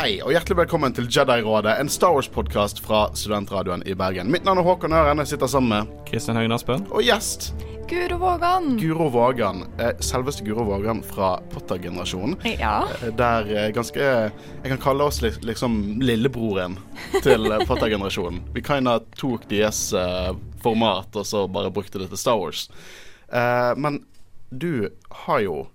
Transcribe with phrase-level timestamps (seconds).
[0.00, 4.30] Hei, og hjertelig velkommen til Jedi-rådet, en Star Wars-podkast fra Studentradioen i Bergen.
[4.32, 5.18] Mitt navn er Håkon Øren.
[5.20, 6.86] Jeg sitter sammen med Kristian Høgen Aspen.
[6.88, 7.50] Og gjest
[7.90, 8.78] Guro Vågan.
[8.80, 9.66] Guro Vågan.
[9.76, 12.38] Eh, selveste Guro Vågan fra Potter-generasjonen.
[12.48, 12.86] Ja.
[13.02, 16.78] Eh, Der eh, ganske Jeg kan kalle oss liksom lillebroren
[17.20, 18.40] til eh, Potter-generasjonen.
[18.56, 20.30] Vi kinda tok deres eh,
[20.64, 22.70] format og så bare brukte det til Star Wars.
[23.28, 24.00] Eh, men
[24.48, 24.88] du
[25.26, 25.66] har jo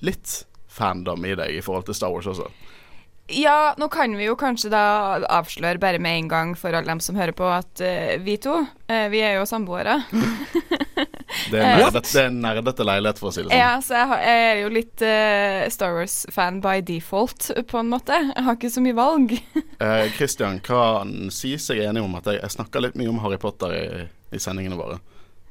[0.00, 2.48] litt fandom i deg i forhold til Star Wars også.
[3.28, 4.82] Ja, nå kan vi jo kanskje da
[5.34, 8.60] avsløre bare med en gang for alle dem som hører på, at uh, vi to,
[8.62, 10.00] uh, vi er jo samboere.
[11.50, 13.58] Det er nerdete, en nerdete leilighet, for å si det sånn.
[13.58, 17.90] Ja, så jeg, har, jeg er jo litt uh, Star Wars-fan by default, på en
[17.90, 18.16] måte.
[18.30, 19.34] Jeg har ikke så mye valg.
[19.34, 23.38] Kristian Christian kan si seg enig om at jeg, jeg snakker litt mye om Harry
[23.42, 23.84] Potter i,
[24.34, 24.98] i sendingene våre.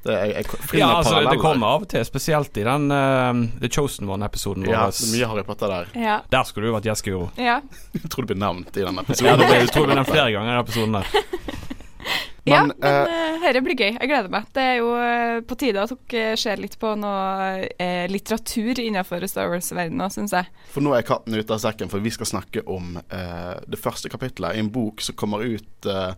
[0.05, 3.69] Det, jeg, jeg Ja, altså, det kommer av og til, spesielt i den uh, The
[3.73, 4.93] Chosen One-episoden Ja, vår.
[4.93, 5.87] det er mye Harry Potter der.
[5.97, 6.19] Ja.
[6.29, 7.29] Der skulle du vært gjestguro.
[7.41, 7.59] Ja.
[7.97, 9.39] Jeg tror det blir nevnt i den Ja, episoden.
[9.41, 11.09] det ble, jeg tror blir den flere ganger i den episoden der.
[12.45, 13.95] ja, Men, men uh, dette blir gøy.
[13.97, 14.45] Jeg gleder meg.
[14.53, 19.25] Det er jo uh, på tide at dere ser litt på noe uh, litteratur innenfor
[19.31, 20.51] Star Wars-verdenen òg, syns jeg.
[20.75, 24.13] For nå er katten ute av sekken, for vi skal snakke om uh, det første
[24.13, 26.13] kapittelet i en bok som kommer ut eh,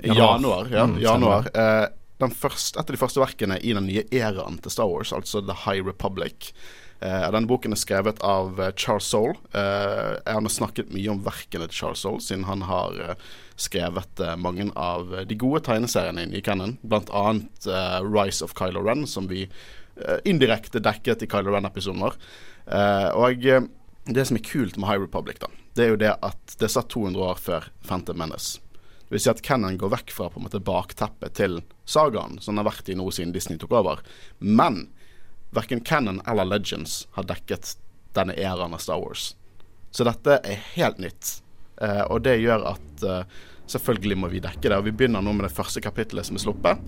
[0.00, 0.40] i Januar.
[0.40, 0.72] januar.
[0.72, 1.50] Ja, Mm, januar.
[2.18, 5.44] Eh, første, et av de første verkene i den nye eraen til Star Wars, altså
[5.44, 6.52] The High Republic.
[6.96, 9.36] Uh, denne boken er skrevet av eh, Charles Soule.
[9.52, 14.20] Uh, jeg har snakket mye om verkene til Charles Soule, siden han har uh, skrevet
[14.20, 16.42] eh, mange av de gode tegneseriene i
[16.82, 22.04] blant annet eh, Rise of Kylo Ren, som vi eh, indirekte dekket i Kylo Ren-episoden
[22.04, 22.18] vår.
[22.66, 23.64] Eh, og eh,
[24.06, 26.92] det som er kult med High Republic, da, det er jo det at det satt
[26.92, 28.60] 200 år før Phantom Menace.
[29.06, 32.56] Det vil si at Cannon går vekk fra på en måte bakteppet til sagaen, som
[32.56, 34.02] den har vært i nå siden Disney tok over.
[34.38, 34.88] Men
[35.54, 37.76] verken Cannon eller Legends har dekket
[38.18, 39.36] denne æraen av Star Wars.
[39.94, 41.36] Så dette er helt nytt.
[41.80, 43.36] Eh, og det gjør at eh,
[43.70, 44.74] selvfølgelig må vi dekke det.
[44.74, 46.82] Og vi begynner nå med det første kapittelet som er sluppet.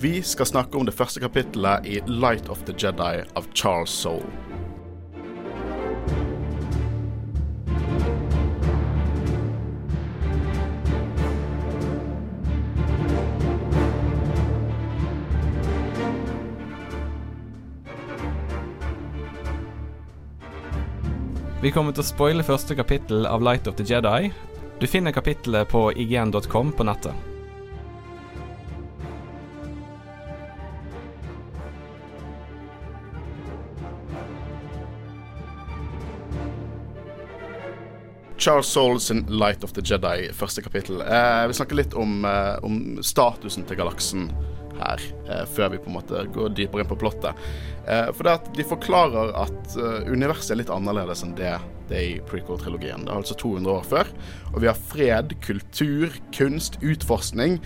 [0.00, 4.30] Vi skal snakke om det første kapittelet i Light of the Jedi av Charles Soule.
[21.64, 24.26] Vi kommer til å spoile første kapittel av Light of the Jedi.
[24.76, 27.16] Du finner kapittelet på ign.com på nettet.
[38.36, 41.00] Charles Soule sin Light of the Jedi, første kapittel.
[41.00, 44.28] Eh, vi snakker litt om, eh, om statusen til galaksen
[44.80, 47.46] her, eh, før vi på en måte går dypere inn på plottet.
[47.86, 51.98] Eh, for det at de forklarer at eh, universet er litt annerledes enn det det
[51.98, 53.02] er i prequel-trilogien.
[53.04, 54.08] Det er altså 200 år før,
[54.54, 57.58] og vi har fred, kultur, kunst, utforskning.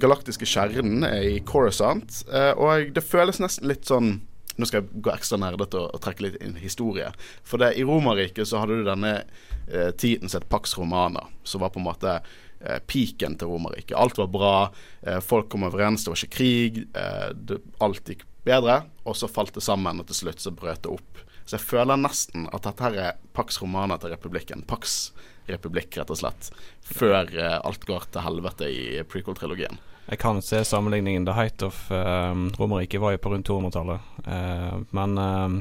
[0.00, 2.22] Galaktiske kjernen er i Coruscant,
[2.56, 4.14] og det føles nesten litt sånn
[4.56, 7.10] nå skal jeg gå ekstra nerdete og, og trekke litt inn historie.
[7.46, 11.72] For det, i Romerriket så hadde du denne eh, tiden som Pax Romana, som var
[11.74, 12.18] på en måte
[12.64, 13.96] eh, piken til Romerriket.
[13.98, 14.54] Alt var bra,
[15.02, 18.82] eh, folk kom overens, det var ikke krig, eh, alt gikk bedre.
[19.04, 21.22] Og så falt det sammen, og til slutt så brøt det opp.
[21.44, 24.62] Så jeg føler nesten at dette her er Pax Romana til republikken.
[24.66, 25.10] Pax
[25.50, 26.52] republikk, rett og slett.
[26.86, 29.80] Før alt går til helvete i prequel-trilogien.
[30.06, 31.26] Jeg kan se sammenligningen.
[31.26, 34.00] The Height of um, Romerriket var jo på rundt 200-tallet.
[34.26, 35.60] Eh, men ehm,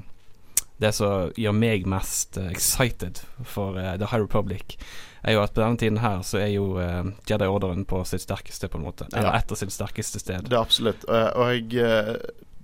[0.82, 4.80] det som gjør meg mest excited for The High Republic,
[5.24, 8.68] er jo at på denne tiden her så er jo uh, Jedi-orderen på sitt sterkeste,
[8.72, 9.06] på en måte.
[9.14, 9.38] Eller Ja.
[9.38, 10.48] et av sitt sterkeste sted.
[10.50, 11.04] Det er absolutt.
[11.08, 12.16] Og, og jeg, eh,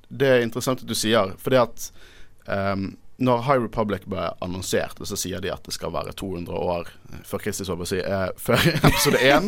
[0.10, 1.92] det er interessant at du sier, fordi at
[2.48, 6.90] ehm, når High Republic ble annonsert, så sier de at det skal være 200 år
[7.26, 9.48] før Kristus, holdt jeg si, eh, før episode 1,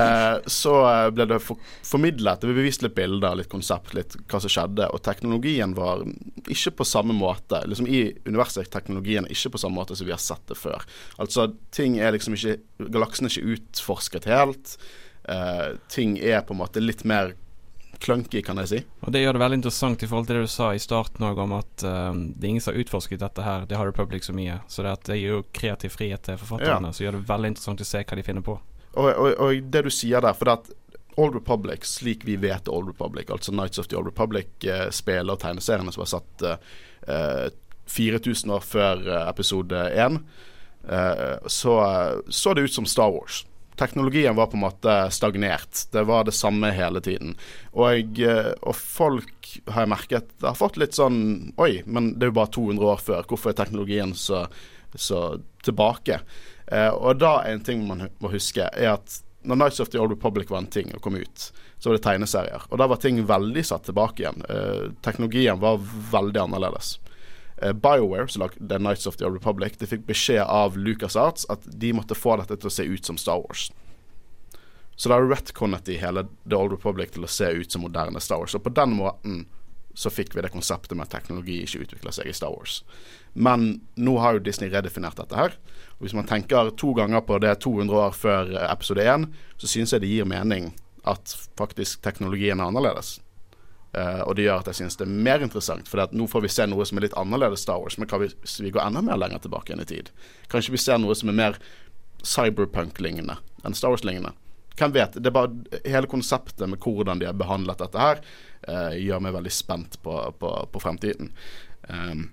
[0.00, 0.74] eh, så
[1.14, 4.88] ble det for, formidlet Det ble vist litt bilder, litt konsept, litt hva som skjedde,
[4.90, 6.02] og teknologien var
[6.50, 7.62] ikke på samme måte.
[7.70, 10.82] Liksom I universet er teknologien ikke på samme måte som vi har sett det før.
[11.22, 12.58] Altså, ting er liksom ikke
[12.90, 14.74] Galaksen er ikke utforsket helt.
[15.30, 17.36] Eh, ting er på en måte litt mer
[18.00, 18.80] clunky, kan jeg si.
[19.04, 21.38] Og Det gjør det veldig interessant i forhold til det du sa i starten òg,
[21.44, 23.66] om at um, det er ingen som har utforsket dette her.
[23.68, 24.58] Det har Republic så mye.
[24.68, 27.88] Så det, det gir jo kreativ frihet til forfatterne, så gjør det veldig interessant å
[27.88, 28.58] se hva de finner på.
[28.90, 30.70] Og, og, og det du sier der, for at
[31.20, 35.36] Old Republic, slik vi vet Old Republic, altså Nights of the Old Republic, eh, spiller
[35.36, 37.50] tegneseriene som var satt eh,
[37.90, 40.18] 4000 år før eh, episode 1,
[40.88, 41.76] eh, så
[42.28, 43.44] så det ut som Star Wars.
[43.80, 45.86] Teknologien var på en måte stagnert.
[45.92, 47.32] Det var det samme hele tiden.
[47.72, 51.20] Og, eh, og folk har jeg merket har fått litt sånn
[51.60, 53.24] Oi, men det er jo bare 200 år før.
[53.30, 54.44] Hvorfor er teknologien så,
[54.94, 56.20] så tilbake?
[56.68, 60.00] Eh, og da er en ting man må huske, er at når Nights of the
[60.00, 61.46] Old Republic var en ting og kom ut,
[61.78, 62.66] så var det tegneserier.
[62.68, 64.44] Og da var ting veldig satt tilbake igjen.
[64.52, 65.80] Eh, teknologien var
[66.12, 66.98] veldig annerledes.
[67.62, 71.66] Eh, BioWare, som lagde Nights of the Old Republic, de fikk beskjed av LucasArts at
[71.66, 73.68] de måtte få dette til å se ut som Star Wars.
[74.96, 78.40] Så da retconnet de hele The Old Republic til å se ut som moderne Star
[78.40, 78.56] Wars.
[78.56, 79.44] Og på den måten
[79.94, 82.80] så fikk vi det konseptet med at teknologi ikke utvikler seg i Star Wars.
[83.32, 85.56] Men nå har jo Disney redefinert dette her.
[85.98, 89.26] Og Hvis man tenker to ganger på det 200 år før episode 1,
[89.60, 90.72] så synes jeg det gir mening
[91.08, 93.18] at faktisk teknologien er annerledes.
[93.90, 96.52] Uh, og det gjør at jeg synes det er mer interessant, for nå får vi
[96.54, 97.98] se noe som er litt annerledes Star Wars.
[97.98, 98.30] Men kan vi,
[98.62, 100.12] vi går enda mer lenger tilbake enn i tid?
[100.52, 101.58] Kanskje vi ser noe som er mer
[102.22, 104.36] cyberpunk-lignende enn Star Wars-lignende?
[104.78, 105.18] Hvem vet?
[105.18, 108.22] det er bare Hele konseptet med hvordan de har behandlet dette her,
[108.68, 111.34] uh, gjør meg veldig spent på, på, på fremtiden.
[111.90, 112.28] Um,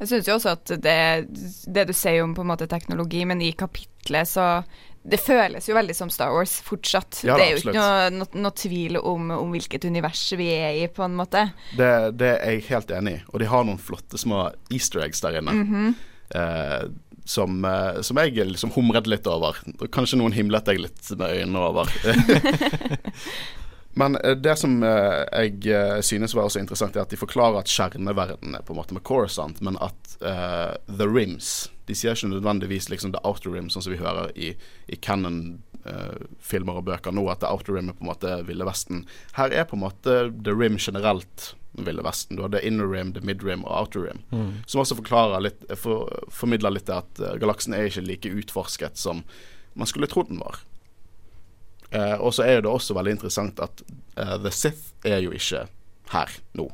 [0.00, 0.98] jeg syns jo også at det,
[1.68, 4.46] det, du sier om på en måte teknologi, men i kapitlet så
[5.06, 7.20] det føles jo veldig som Star Wars fortsatt.
[7.26, 10.80] Ja, det er jo ikke noe, no, noe tvil om, om, hvilket univers vi er
[10.80, 11.46] i, på en måte.
[11.78, 15.22] Det, det, er jeg helt enig i, og de har noen flotte små easter eggs
[15.22, 15.54] der inne.
[15.54, 15.94] Mm -hmm.
[16.40, 16.88] eh,
[17.24, 19.56] som, eh, som, jeg liksom humret litt over.
[19.92, 21.86] Kanskje noen himlet jeg litt med øynene over.
[23.98, 27.62] Men eh, det som eh, jeg eh, synes var også interessant, er at de forklarer
[27.62, 32.12] at kjerneverden er på en måte med Coruscant, men at uh, the rims De sier
[32.12, 34.50] ikke nødvendigvis liksom the outer rim, sånn som vi hører i,
[34.92, 38.68] i canon-filmer uh, og bøker nå, at the outer rim er på en måte Ville
[38.68, 39.06] Vesten.
[39.38, 42.36] Her er på en måte the rim generelt Ville Vesten.
[42.36, 44.24] Du har the inner rim, the mid rim og outer rim.
[44.34, 44.64] Mm.
[44.66, 49.22] Som også forklarer litt, for, formidler litt at galaksen er ikke like utforsket som
[49.78, 50.66] man skulle trodd den var.
[51.94, 53.84] Uh, og så er det også veldig interessant at
[54.18, 55.66] uh, The Sith er jo ikke
[56.10, 56.66] her nå.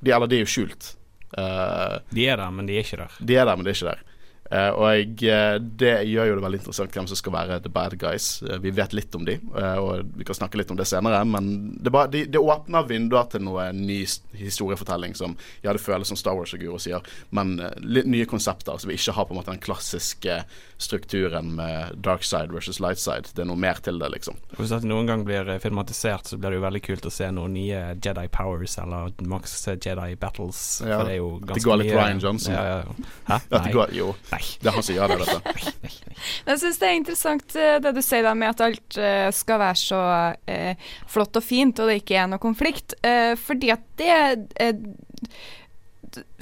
[0.00, 0.92] De, eller de er jo skjult.
[1.36, 3.16] Uh, de er der, men de er ikke der.
[3.20, 4.04] De er der, men de er ikke der.
[4.46, 8.28] Og jeg, det gjør jo det veldig interessant hvem som skal være the bad guys.
[8.62, 9.34] Vi vet litt om de,
[9.82, 11.24] og vi kan snakke litt om det senere.
[11.26, 11.48] Men
[11.82, 13.96] det, bare, de, det åpner vinduer til noe ny
[14.38, 15.34] historiefortelling som
[15.64, 17.02] Ja, det føles som Star Wars, og Guro sier,
[17.34, 18.78] men litt nye konsepter.
[18.78, 20.38] Så vi ikke har på en måte den klassiske
[20.78, 23.32] strukturen med dark side versus light side.
[23.34, 24.36] Det er noe mer til det, liksom.
[24.58, 27.56] Hvis det noen gang blir filmatisert, så blir det jo veldig kult å se noen
[27.56, 30.62] nye Jedi Powers eller Max Jedi Battles.
[30.84, 32.56] Ja, for det er jo ganske mye Det går litt Ryan Johnson.
[32.56, 33.12] Ja, ja.
[33.30, 33.40] Hæ?
[33.56, 33.72] Nei.
[33.76, 34.12] Går, jo.
[34.32, 34.42] Nei.
[34.60, 35.94] Det er han som gjør det, dette.
[36.46, 39.60] Jeg syns det er interessant eh, det du sier da med at alt uh, skal
[39.60, 40.02] være så
[40.48, 42.96] eh, flott og fint, og det ikke er noe konflikt.
[43.04, 44.16] Eh, fordi at det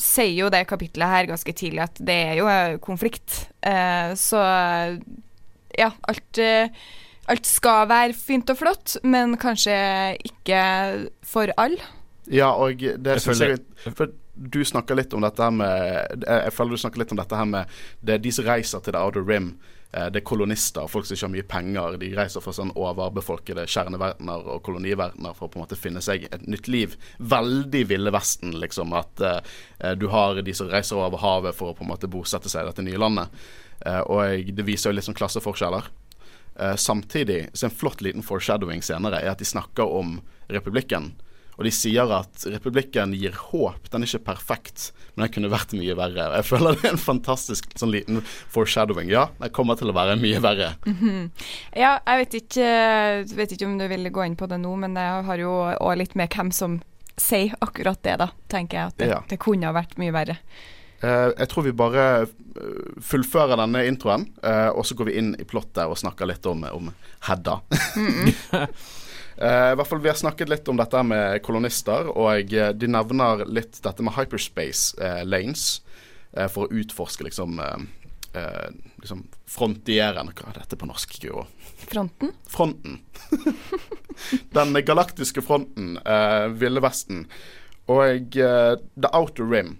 [0.00, 3.46] sier jo det kapitlet her ganske tidlig at det er jo konflikt.
[4.20, 4.42] så
[5.78, 6.40] ja, alt
[7.32, 9.74] alt skal være fint og flott, men kanskje
[10.28, 10.60] ikke
[11.24, 11.80] for alle.
[12.30, 16.74] Ja, og det syns jeg For du snakker litt om dette her med Jeg føler
[16.74, 19.24] du snakker litt om dette her med det er de som reiser til the outer
[19.24, 19.54] rim.
[19.94, 21.96] Eh, det er kolonister, folk som ikke har mye penger.
[22.02, 26.26] De reiser fra sånn overbefolkede kjerneverdener og koloniverdener for å på en måte finne seg
[26.30, 26.96] et nytt liv.
[27.18, 28.94] Veldig Ville Vesten, liksom.
[28.98, 32.50] At uh, du har de som reiser over havet for å på en måte bosette
[32.50, 33.44] seg i dette nye landet.
[33.84, 35.90] Uh, og det viser jo litt sånn klasseforskjeller.
[36.58, 40.18] Uh, samtidig, så en flott liten foreshadowing senere er at de snakker om
[40.50, 41.12] republikken.
[41.58, 43.90] Og de sier at republikken gir håp.
[43.92, 46.28] Den er ikke perfekt, men den kunne vært mye verre.
[46.30, 49.12] Og jeg føler det er en fantastisk sånn liten foreshadowing.
[49.12, 50.74] Ja, den kommer til å være mye verre.
[50.86, 51.30] Mm -hmm.
[51.76, 54.96] Ja, jeg vet ikke, vet ikke, om du vil gå inn på det nå, men
[54.96, 56.80] jeg har jo òg litt med hvem som
[57.16, 58.28] sier akkurat det, da.
[58.48, 59.22] Tenker jeg at det, ja.
[59.28, 60.36] det kunne ha vært mye verre.
[61.04, 62.28] Uh, jeg tror vi bare eh,
[63.02, 66.64] fullfører denne introen, uh, og så går vi inn i plottet og snakker litt om,
[66.64, 66.92] om
[67.28, 67.60] Hedda.
[67.96, 68.68] Mm -mm.
[69.34, 72.90] Uh, i hvert fall Vi har snakket litt om dette med kolonister, og uh, de
[72.90, 75.82] nevner litt dette med hyperspace uh, lanes
[76.50, 77.60] for å utforske liksom,
[78.98, 81.44] liksom frontieren Hva er dette på norsk, Jo?
[81.84, 82.32] Fronten?
[82.50, 82.96] Fronten.
[84.56, 85.92] Den galaktiske fronten,
[86.58, 87.28] Ville Vesten.
[87.86, 89.76] Og The Outer Rim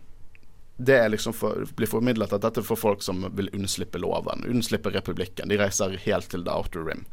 [0.77, 4.91] det liksom for, blir formidlet at dette er for folk som vil unnslippe loven, unnslippe
[4.91, 5.49] republikken.
[5.49, 7.05] De reiser helt til the outer rim.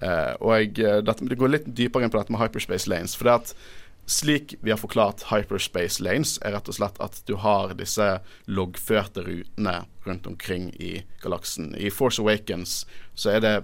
[0.00, 3.16] Uh, og jeg, eh, dette, Det går litt dypere inn på dette med hyperspace lanes.
[3.18, 3.54] For det at
[4.10, 8.06] slik vi har forklart hyperspace lanes, er rett og slett at du har disse
[8.50, 11.74] loggførte rutene rundt omkring i galaksen.
[11.76, 13.54] I Force Awakens så er det,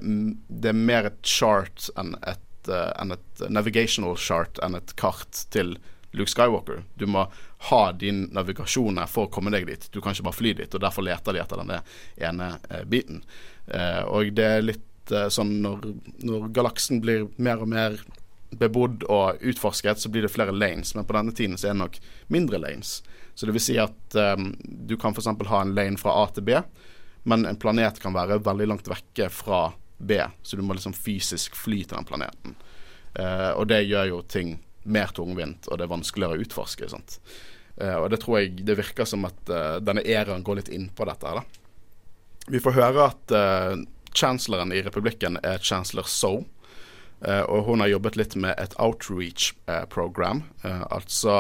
[0.49, 5.47] det er mer et chart enn et, uh, enn et navigational chart enn et kart
[5.51, 5.79] til
[6.17, 6.85] Luke Skywalker.
[7.01, 7.27] Du må
[7.71, 9.89] ha din navigasjon for å komme deg dit.
[9.91, 11.81] Du kan ikke bare fly dit, og derfor leter de etter denne
[12.21, 13.25] ene uh, biten.
[14.07, 14.85] og det er litt
[15.15, 15.91] eh, sånn når,
[16.27, 17.99] når galaksen blir mer og mer
[18.57, 20.95] bebodd og utforsket, så blir det flere lanes.
[20.95, 21.99] Men på denne tiden så er det nok
[22.33, 23.01] mindre lanes.
[23.35, 25.29] Så det vil si at um, du kan f.eks.
[25.51, 26.61] ha en lane fra A til B,
[27.29, 29.67] men en planet kan være veldig langt vekke fra
[29.99, 32.57] B, så du må liksom fysisk fly til den planeten.
[33.17, 36.89] Uh, og det gjør jo ting mer tungvint, og det er vanskeligere å utforske.
[36.93, 37.19] Sant?
[37.77, 40.89] Uh, og det tror jeg det virker som at uh, denne æraen går litt inn
[40.95, 41.27] på dette.
[41.27, 42.47] her da.
[42.47, 43.33] Vi får høre at
[44.17, 46.45] chancelloren i republikken er chancellor So.
[47.25, 50.43] Uh, og hun har jobbet litt med et outreach-program.
[50.65, 51.37] Uh, uh, altså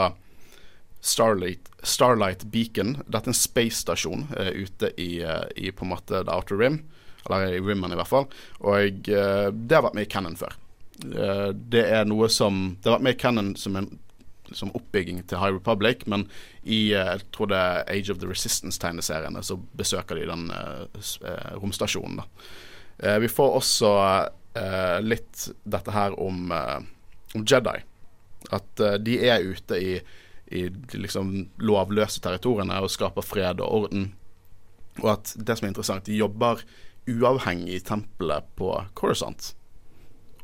[1.04, 2.96] Starlight, Starlight, Beacon.
[3.04, 4.24] Dette er en space-stasjon
[4.56, 5.20] ute i,
[5.54, 6.80] i, på en måte The Outer Rim.
[7.26, 8.26] Eller i Rimmen, i hvert fall.
[8.66, 10.56] Og det har vært med i Cannon før.
[11.54, 13.90] det er noe som Det har vært med i Cannon som en
[14.54, 16.28] som oppbygging til High Republic, men
[16.62, 20.50] i jeg tror det er Age of the Resistance-tegneseriene så besøker de den
[21.58, 22.22] romstasjonen.
[22.22, 22.26] da.
[22.96, 23.90] Vi får også
[24.56, 26.80] uh, litt dette her om, uh,
[27.36, 27.76] om Jedi.
[28.54, 29.92] At de er ute i,
[30.54, 34.06] i de liksom lovløse territoriene og skaper fred og orden.
[35.02, 36.62] Og at det som er interessant, de jobber
[37.10, 39.50] uavhengig i tempelet på Coruscant.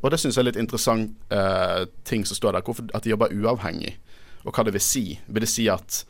[0.02, 1.14] Og det syns jeg er litt interessant
[2.08, 2.66] ting som står der.
[2.66, 3.94] Hvorfor at de jobber uavhengig,
[4.42, 5.04] og hva det vil si.
[5.28, 6.02] Vil det si at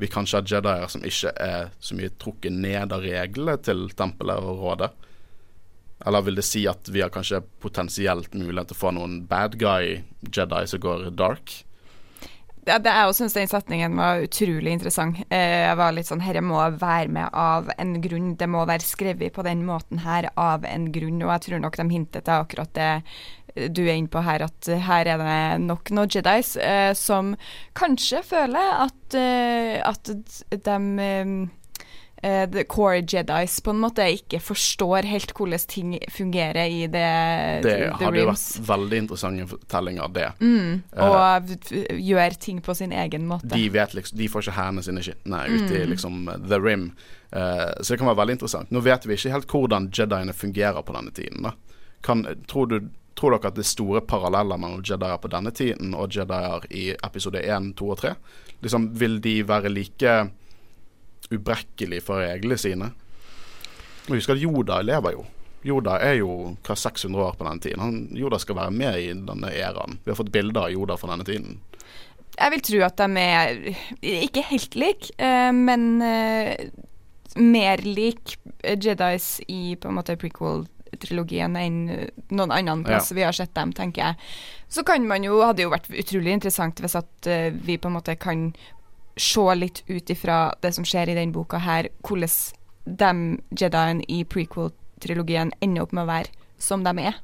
[0.00, 4.42] vi kanskje har jedier som ikke er så mye trukket ned av reglene til tempelet
[4.42, 4.90] og rådet?
[6.06, 9.58] Eller vil det si at vi har kanskje potensielt mulighet til å få noen bad
[9.60, 11.62] guy Jedi som går dark?
[12.62, 15.18] Ja, det jeg syns den setningen var utrolig interessant.
[15.34, 18.36] Eh, jeg var litt sånn Dette må være med av en grunn.
[18.38, 21.18] Det må være skrevet på den måten her av en grunn.
[21.24, 22.92] Og jeg tror nok de hintet til akkurat det
[23.52, 27.34] du er inne på her, at her er det nok noen Jedis eh, som
[27.76, 30.08] kanskje føler at, eh, at
[30.48, 30.76] de
[32.22, 37.08] the core jedis på en måte ikke forstår helt hvordan ting fungerer i det
[37.64, 40.28] Det hadde jo vært veldig interessante fortellinger, det.
[40.38, 43.50] Mm, og uh, gjør ting på sin egen måte.
[43.50, 45.74] De vet liksom De får ikke hendene sine skitne ut mm.
[45.80, 46.92] i liksom the rim.
[47.34, 48.70] Uh, så det kan være veldig interessant.
[48.70, 51.50] Nå vet vi ikke helt hvordan jediene fungerer på denne tiden.
[52.02, 55.94] kan, tror, du, tror dere at det er store paralleller mellom jedier på denne tiden
[55.94, 58.14] og jedier i episode 1, 2 og 3?
[58.62, 60.14] Liksom, vil de være like
[61.30, 62.90] ubrekkelig for reglene sine.
[64.08, 65.26] Og husk at Joda lever jo.
[65.62, 66.32] Joda er jo
[66.66, 67.82] hva 600 år på denne tiden.
[67.82, 70.00] Han, Joda skal være med i denne æraen.
[70.02, 71.60] Vi har fått bilder av Joda fra denne tiden.
[72.32, 73.60] Jeg vil tro at de er
[74.24, 76.70] ikke helt like, eh, men eh,
[77.36, 81.78] mer lik Jedis i på en måte prequel-trilogien enn
[82.32, 83.18] noen annen plass ja.
[83.18, 84.30] vi har sett dem, tenker jeg.
[84.72, 87.98] Så kan man jo, hadde jo vært utrolig interessant hvis at uh, vi på en
[87.98, 88.50] måte kan
[89.16, 92.30] se litt ut ifra det som skjer i den boka her, hvordan
[92.84, 93.10] de
[93.58, 97.20] Jediene i prequel-trilogien ender opp med å være som de er.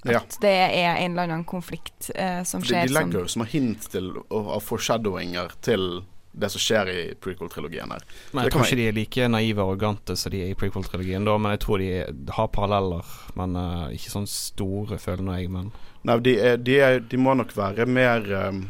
[0.00, 0.20] At ja.
[0.40, 2.86] det er en eller annen konflikt eh, som skjer.
[2.86, 7.90] De, de legger jo som hint til av foreshadowinger til det som skjer i prequel-trilogien
[7.90, 8.04] her.
[8.32, 11.26] Men Jeg tror ikke de er like naive og arrogante som de er i prequel-trilogien,
[11.26, 11.88] da, men jeg tror de
[12.36, 13.14] har paralleller.
[13.38, 15.50] Men uh, ikke sånn store, føler jeg.
[15.52, 15.72] Men
[16.06, 18.62] Nei, de, er, de, er, de må nok være mer um,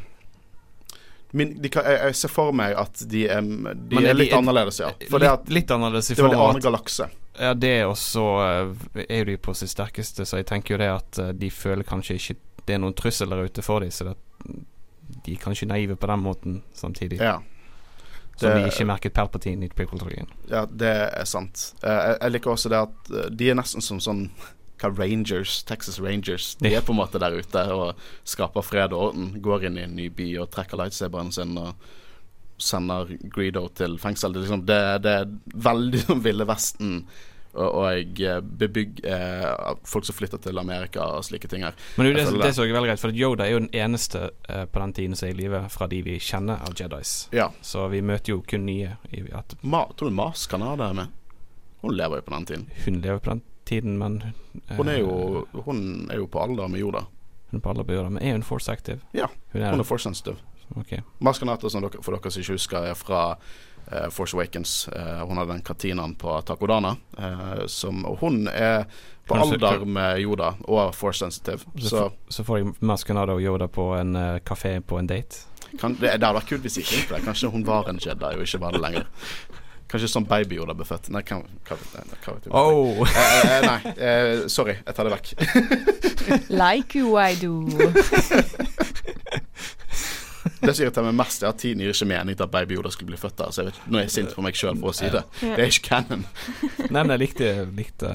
[1.32, 4.90] Min, de, jeg, ser for meg at de er, de er, er litt annerledes, ja.
[5.10, 7.06] For litt, det, litt annerledes i form av annen galakse.
[7.38, 10.90] Ja, det er så uh, er de på sitt sterkeste, så jeg tenker jo det
[10.90, 14.10] at uh, de føler kanskje ikke det er noen trussel der ute for dem, så
[14.10, 14.16] det,
[15.24, 17.22] de er kanskje naive på den måten samtidig.
[17.22, 17.38] Ja.
[18.40, 20.28] Som de ikke merket Palpatine i prequel-trilogien.
[20.50, 21.70] Ja, det er sant.
[21.84, 24.26] Uh, jeg, jeg, liker også det at de er nesten som sånn
[24.80, 29.10] hva Rangers, Texas Rangers De er på en måte der ute og skaper fred og
[29.10, 29.32] orden.
[29.42, 31.90] Går inn i en ny by og trekker lightsaberen sin og
[32.60, 34.34] sender Greedo til fengsel.
[34.34, 35.34] Det, liksom, det, det er
[35.68, 37.04] veldig Ville Vesten
[37.50, 39.46] og, og eh, bebygg, eh,
[39.84, 41.74] folk som flytter til Amerika og slike ting her.
[41.96, 44.64] Men det, det, det så jeg veldig greit, for Yoda er jo den eneste eh,
[44.70, 47.14] på den tiden som er i live fra de vi kjenner av Jedis.
[47.34, 47.50] Ja.
[47.66, 48.94] Så vi møter jo kun nye.
[49.10, 49.24] I,
[49.62, 51.16] Ma, tror du Mars kan ha det med?
[51.80, 52.68] Hun lever jo på den tiden.
[52.84, 54.20] Hun lever på den tiden, men
[54.76, 57.06] hun, er jo, hun, er jo, på alder med Yoda.
[57.50, 59.00] Hun er på alder med Yoda, Men er hun force active?
[59.16, 60.42] Ja, hun er, hun er force sensitive.
[60.76, 61.02] Okay.
[61.18, 64.88] Maskanata, som dere, for dere som ikke husker, er fra uh, Force Awakens.
[64.94, 66.94] Uh, hun har den katinaen på Takodana.
[67.18, 68.84] Uh, som, hun er
[69.26, 71.66] på Kanskje, alder med Yoda og force sensitive.
[71.78, 74.14] Så, så, så får jeg Maskenata og Yoda på en
[74.46, 75.46] kafé på en date?
[75.78, 77.20] Kan, det, det hadde vært kult hvis ikke.
[77.24, 79.10] Kanskje hun var en Jedi og ikke var det lenger.
[79.90, 81.08] Kanskje sånn baby Yoda ble født.
[81.10, 82.50] Nei, hva, hva, hva vet du?
[82.54, 83.00] Oh.
[83.02, 84.76] Eh, eh, eh, nei, eh, sorry.
[84.86, 85.26] Jeg tar det vekk.
[86.62, 87.64] like you I do.
[90.60, 92.94] det som irriterer meg mest, er at tiden gir ikke mening til at baby Yoda
[92.94, 93.50] skulle bli født der.
[93.50, 95.24] Så jeg vet, nå er jeg sint på meg sjøl for å si det.
[95.42, 96.22] Det er ikke canon.
[96.86, 98.14] nei, men jeg likte, likte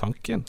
[0.00, 0.48] tanken.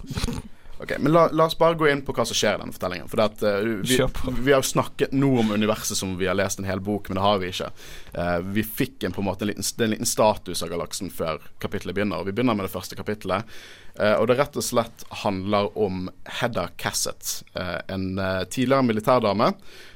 [0.77, 3.07] Ok, men la, la, oss bare gå inn på hva som skjer i denne fortellingen.
[3.07, 6.59] For at, uh, vi, vi, har jo snakket noe om universet som vi har lest
[6.59, 7.69] en hel bok, men det har vi ikke.
[8.17, 11.39] Uh, vi fikk en, på en måte en liten, en liten, status av galaksen før
[11.63, 12.19] kapittelet begynner.
[12.19, 13.47] Og vi begynner med det første kapittelet.
[13.95, 16.09] Uh, og det rett og slett handler om
[16.41, 18.19] Hedda Cassett, en
[18.51, 19.53] tidligere militærdame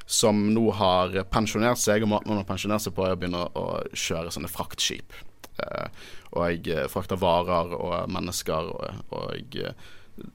[0.09, 3.43] som nå har pensjonert seg, og måten hun har pensjonert seg på, er å begynne
[3.59, 5.11] å kjøre sånne fraktskip.
[6.31, 9.59] og jeg frakter varer og mennesker og, og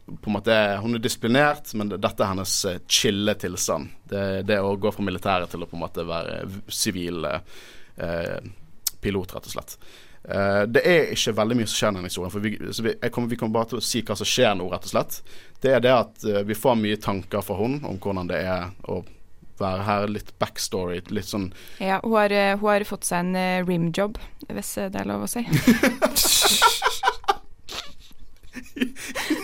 [0.07, 3.93] på en måte, Hun er disiplinert, men dette er hennes eh, chille tilstand.
[4.11, 8.39] Det, det å gå fra militæret til å på en måte være sivil eh,
[9.05, 9.79] pilot, rett og slett.
[10.29, 12.33] Eh, det er ikke veldig mye som skjer i denne historien.
[12.33, 14.89] for vi, vi, kommer, vi, kommer, bare til å si hva som skjer nå, rett
[14.89, 15.21] og slett.
[15.61, 18.73] Det er det at uh, vi får mye tanker fra hun om hvordan det er
[18.89, 19.03] å
[19.61, 20.09] være her.
[20.13, 21.03] Litt backstory.
[21.13, 25.09] Litt sånn Ja, hun har, eh, hun har fått seg en rimjob, hvis det er
[25.09, 25.45] lov å si.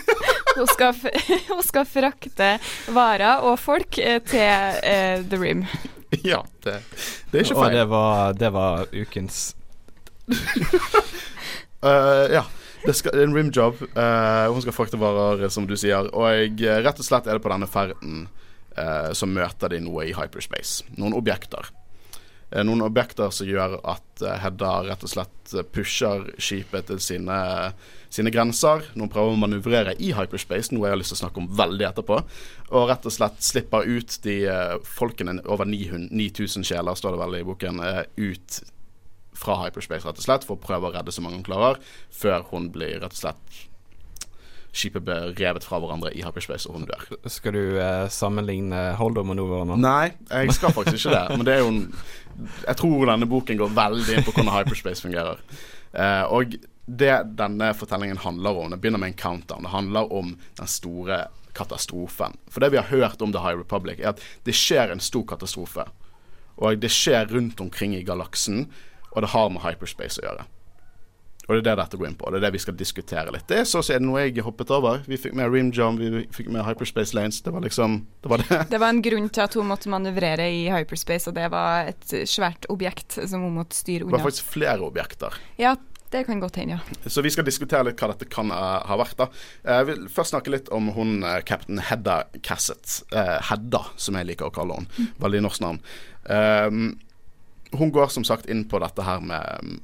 [0.55, 0.95] Hun skal,
[1.55, 2.51] hun skal, frakte
[2.91, 5.65] varer og folk eh, til uh, The Rim.
[6.27, 6.73] Ja, det,
[7.31, 7.63] det, er ikke feil.
[7.63, 9.55] Og det var, det var ukens
[10.27, 12.43] uh, Ja.
[12.81, 13.79] Det, skal, det, er en rimjob.
[13.95, 16.09] Uh, hun skal frakte varer, som du sier.
[16.11, 18.25] Og jeg, rett og slett er det på denne ferden
[18.75, 20.83] uh, så møter de noe i hyperspace.
[20.97, 21.69] Noen objekter.
[22.51, 27.37] Uh, noen objekter som gjør at Hedda rett og slett pusher skipet til sine
[28.11, 31.39] sine grenser Noen prøver å manøvrere i hyperspace, noe jeg har lyst til å snakke
[31.41, 32.17] om veldig etterpå.
[32.75, 37.21] Og rett og slett slipper ut de uh, folkene, over 900, 9000 sjeler, står det
[37.23, 37.81] vel i boken,
[38.19, 38.61] ut
[39.41, 41.79] fra hyperspace, rett og slett, for å prøve å redde så mange hun klarer,
[42.11, 43.61] før hun blir rett og slett
[44.71, 47.05] skipet ble revet fra hverandre i hyperspace, og hun dør.
[47.31, 49.79] Skal du uh, sammenligne Holdo-manøveren nå?
[49.83, 51.37] Nei, jeg skal faktisk ikke det.
[51.37, 51.83] Men det er jo en
[52.65, 55.41] Jeg tror denne boken går veldig inn på hvordan hyperspace fungerer.
[55.91, 56.55] Uh, og
[56.91, 61.25] det denne fortellingen handler om, det begynner med en countdown, det handler om den store
[61.55, 62.37] katastrofen.
[62.49, 65.25] For det vi har hørt om The High Republic, er at det skjer en stor
[65.27, 65.85] katastrofe.
[66.61, 68.65] Og det skjer rundt omkring i galaksen,
[69.11, 70.47] og det har med hyperspace å gjøre.
[71.47, 73.47] Og det er det dette går inn på, det er det vi skal diskutere litt.
[73.49, 75.01] Det er så å si noe jeg hoppet over.
[75.09, 77.41] Vi fikk med Rim Jump, vi fikk med Hyperspace Lanes.
[77.41, 78.59] Det var liksom Det var det.
[78.71, 82.13] Det var en grunn til at hun måtte manøvrere i hyperspace, og det var et
[82.29, 84.13] svært objekt som hun måtte styre unna.
[84.13, 85.41] Det var faktisk flere objekter.
[85.59, 85.75] Ja,
[86.11, 87.09] det kan godt hende, ja.
[87.09, 89.15] Så vi skal diskutere litt hva dette kan uh, ha vært.
[89.19, 89.29] da.
[89.63, 92.97] Eh, jeg vil først snakke litt om hun uh, captain Hedda Cassett.
[93.15, 94.91] Uh, Hedda, som jeg liker å kalle henne.
[94.97, 95.13] Mm.
[95.23, 95.79] Veldig norsk navn.
[96.27, 96.81] Um,
[97.79, 99.79] hun går som sagt inn på dette her med,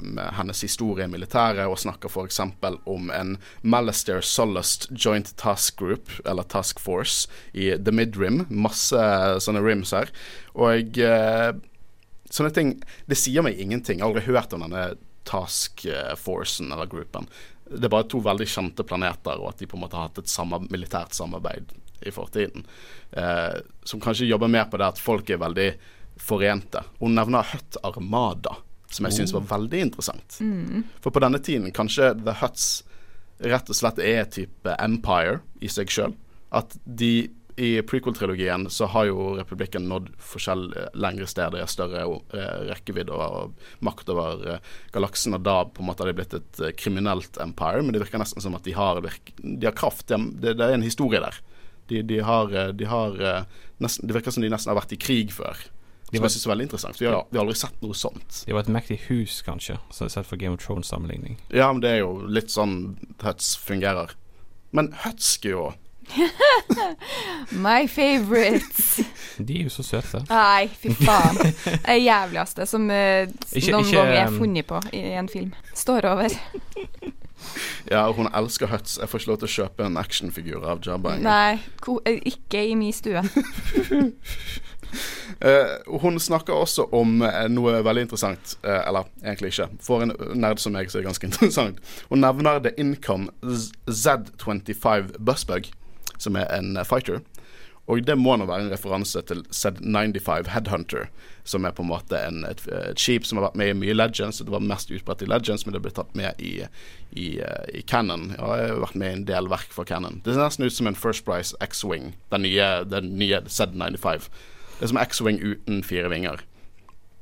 [0.00, 2.40] med hennes historie i militæret, og snakker f.eks.
[2.40, 8.44] om en Malastair Solast Joint Task Group, eller Task Force, i The Midrim.
[8.48, 9.02] Masse
[9.44, 10.12] sånne rims her.
[10.58, 10.98] Og
[12.28, 12.72] sånne ting
[13.08, 13.98] Det sier meg ingenting.
[14.00, 14.88] Jeg har aldri hørt om denne
[15.28, 15.84] task
[16.16, 17.28] forcen eller gruppen.
[17.68, 20.22] Det er bare to veldig kjente planeter, og at de på en måte har hatt
[20.22, 21.74] et samme, militært samarbeid
[22.06, 22.64] i fortiden.
[23.12, 25.68] Eh, som kanskje jobber mer på det at folk er veldig
[26.18, 26.82] forente.
[27.02, 28.56] Hun nevner Hutt Armada,
[28.90, 29.16] som jeg oh.
[29.20, 30.38] syns var veldig interessant.
[30.40, 30.84] Mm.
[31.04, 32.68] For på denne tiden kanskje The Huts
[33.38, 36.16] rett og slett er type Empire i seg sjøl.
[36.54, 42.60] At de i prequel-trilogien så har jo republikken nådd forskjell eh, lengre steder, større eh,
[42.68, 45.34] rekkevidde og makt over eh, galaksen.
[45.34, 48.44] Og da på en måte har de blitt et kriminelt empire, men det virker nesten
[48.44, 50.06] som at de har, de har kraft.
[50.06, 51.40] De, det, det, er en historie der.
[51.90, 53.18] De, de har, de har
[53.82, 55.58] nesten, Det virker som de nesten har vært i krig før.
[56.08, 57.00] Som jeg syns er veldig interessant.
[57.00, 58.38] Vi har, vi har, aldri sett noe sånt.
[58.48, 61.36] Det var et mektig hus, kanskje, sett for Game of Thrones-sammenligning.
[61.52, 62.78] Ja, men det er jo litt sånn
[63.20, 64.14] Huts fungerer.
[64.72, 65.68] Men Hutsk jo
[67.50, 69.00] My favorites.
[69.36, 70.22] De er jo så søte.
[70.30, 71.36] Nei, fy faen.
[71.84, 75.52] Det jævligste som uh, ikke, noen ikke, ganger er um, funnet på i en film.
[75.76, 76.32] Står over.
[77.90, 78.98] Ja, hun elsker Huts.
[79.00, 81.16] Jeg får ikke lov til å kjøpe en actionfigur av Jabba.
[81.22, 81.58] Nei,
[82.08, 83.22] eh, ikke i min stue.
[85.38, 89.68] Uh, hun snakker også om uh, noe veldig interessant, uh, eller egentlig ikke.
[89.84, 91.82] For en nerd som meg så er det ganske interessant.
[92.12, 95.70] Hun nevner The Income Z25 Busbug
[96.18, 97.20] som er en fighter.
[97.88, 101.06] Og det må nå være en referanse til Z95 Headhunter,
[101.48, 103.94] som er på en måte en, et, et, skip som har vært med i mye
[103.96, 104.42] Legends.
[104.44, 106.52] Det var mest utbredt i Legends, men det ble tatt med i,
[107.16, 107.30] i,
[107.72, 108.34] i Cannon.
[108.36, 110.20] Ja, jeg har vært med i en del verk for Cannon.
[110.20, 114.28] Det ser nesten ut som en First Price X-Wing, den nye, den nye Z95.
[114.78, 116.42] Det er som X-Wing uten fire vinger.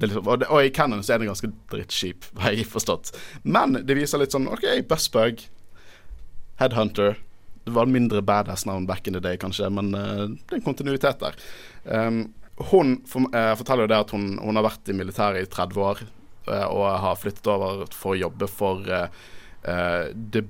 [0.03, 3.14] Liksom, og, det, og, i Cannon så er det ganske drittskip, har jeg forstått.
[3.49, 5.47] Men det viser litt sånn OK, Bussbug,
[6.61, 7.16] Headhunter
[7.66, 11.19] det var mindre badass-navn back in the day, kanskje, men uh, det er en kontinuitet
[11.19, 11.38] der.
[11.83, 12.21] Um,
[12.71, 15.83] hun for, uh, forteller jo det at hun, hun, har vært i militæret i 30
[15.83, 16.05] år
[16.47, 18.87] uh, og har flyttet over for å jobbe for
[19.66, 20.45] The,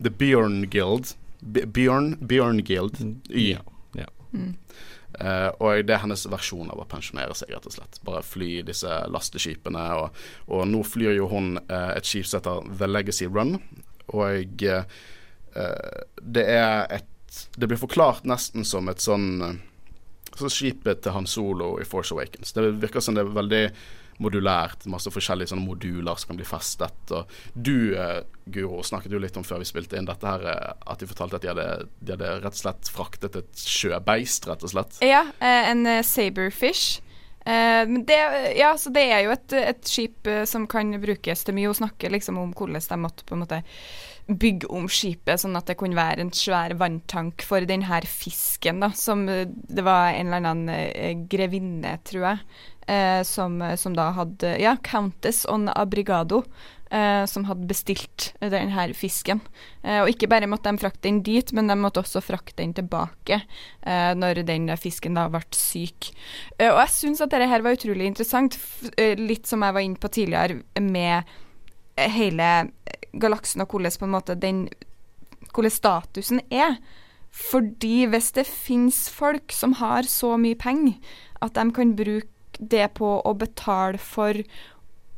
[0.00, 1.12] The Bjørn Guild,
[1.44, 3.50] B- Bjørn, Bjørn Guild, Y.
[3.52, 3.60] Ja.
[3.98, 4.08] ja.
[4.32, 4.54] Mm.
[5.22, 8.00] Eh, og det er hennes versjon av å pensjonere seg, rett og slett.
[8.06, 9.84] Bare fly disse lasteskipene.
[10.00, 13.56] Og, og nå flyr jo hun uh, et skip som heter The Legacy Run.
[14.10, 14.82] Og uh,
[16.22, 17.08] det er et
[17.56, 19.58] Det blir forklart nesten som et sånn
[20.32, 22.54] Sånn skipet til Han Solo i Force Awakens.
[22.56, 23.64] Det virker som det er veldig
[24.20, 24.86] modulært.
[24.90, 27.14] Masse forskjellige sånne moduler som kan bli festet.
[27.14, 28.22] Og du, eh,
[28.52, 31.36] Guro, snakket jo litt om før vi spilte inn dette her, eh, at de fortalte
[31.36, 35.00] at de hadde, de hadde rett og slett fraktet et sjøbeist, rett og slett.
[35.02, 37.00] Ja, eh, en saberfish.
[37.44, 38.16] Men det,
[38.54, 41.66] ja, så det er jo et, et skip som kan brukes til mye.
[41.66, 43.58] Hun snakker liksom om hvordan de måtte på en måte
[44.30, 48.92] bygge om skipet, sånn at det kunne være en svær vanntank for denne fisken, da,
[48.94, 52.38] som det var en eller annen grevinne, tror jeg,
[52.86, 56.42] eh, som, som da hadde Ja, Countess on Abrigado.
[56.92, 59.40] eh, som hadde bestilt denne her fisken.
[59.82, 62.74] Eh, og ikke bare måtte de frakte den dit, men de måtte også frakte den
[62.76, 66.10] tilbake eh, når den fisken da ble syk.
[66.58, 68.58] Eh, og jeg syns at dette her var utrolig interessant,
[68.96, 71.22] eh, litt som jeg var inne på tidligere, med
[71.96, 72.50] eh, hele
[73.12, 74.66] galaksen og hvordan på en måte den
[75.52, 76.76] hvordan statusen er.
[77.32, 80.98] Fordi hvis det finnes folk som har så mye penger
[81.42, 84.38] at de kan bruke det på å betale for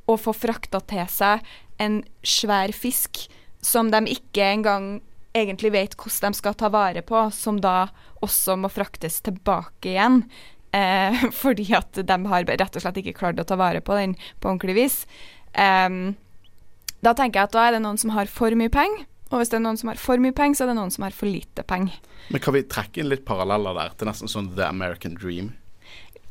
[0.04, 1.44] å få frakta til seg
[1.82, 3.24] en svær fisk
[3.64, 4.88] som de ikke engang
[5.34, 7.88] egentlig vet hvordan de skal ta vare på, som da
[8.24, 10.22] også må fraktes tilbake igjen.
[10.74, 14.14] Eh, fordi at de har rett og slett ikke klart å ta vare på den
[14.38, 15.00] på ordentlig vis.
[15.52, 15.90] Eh,
[17.04, 19.50] da tenker jeg at da er det noen som har for mye penger, og hvis
[19.50, 21.28] det er noen som har for mye penger, så er det noen som har for
[21.28, 21.96] lite penger.
[22.30, 25.52] Men kan vi trekke inn litt paralleller der til nesten sånn The American Dream?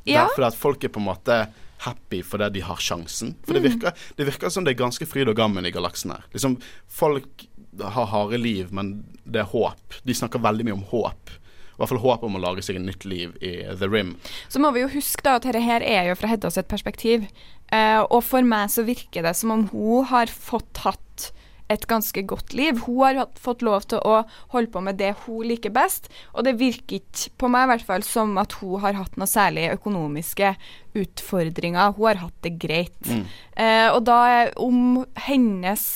[0.03, 0.25] Ja.
[0.27, 1.37] Derfor at folk er på en måte
[1.83, 3.35] happy fordi de har sjansen.
[3.45, 6.25] For det virker, det virker som det er ganske fryd og gammen i galaksen her.
[6.35, 7.47] Liksom, folk
[7.81, 10.01] har harde liv, men det er håp.
[10.03, 11.33] De snakker veldig mye om håp.
[11.73, 14.13] I hvert fall håp om å lage seg et nytt liv i The Rim.
[14.51, 17.25] Så må vi jo huske da at dette her er jo fra Hedda sitt perspektiv.
[17.73, 20.99] Eh, og for meg så virker det som om hun har fått hatt
[21.73, 22.83] et ganske godt liv.
[22.85, 26.57] Hun har fått lov til å holde på med det hun liker best, og det
[26.61, 30.53] virker ikke på meg i hvert fall som at hun har hatt noe særlig økonomiske
[30.99, 31.95] utfordringer.
[31.97, 33.01] Hun har hatt det greit.
[33.09, 33.25] Mm.
[33.57, 34.21] Eh, og da
[34.61, 35.87] om hennes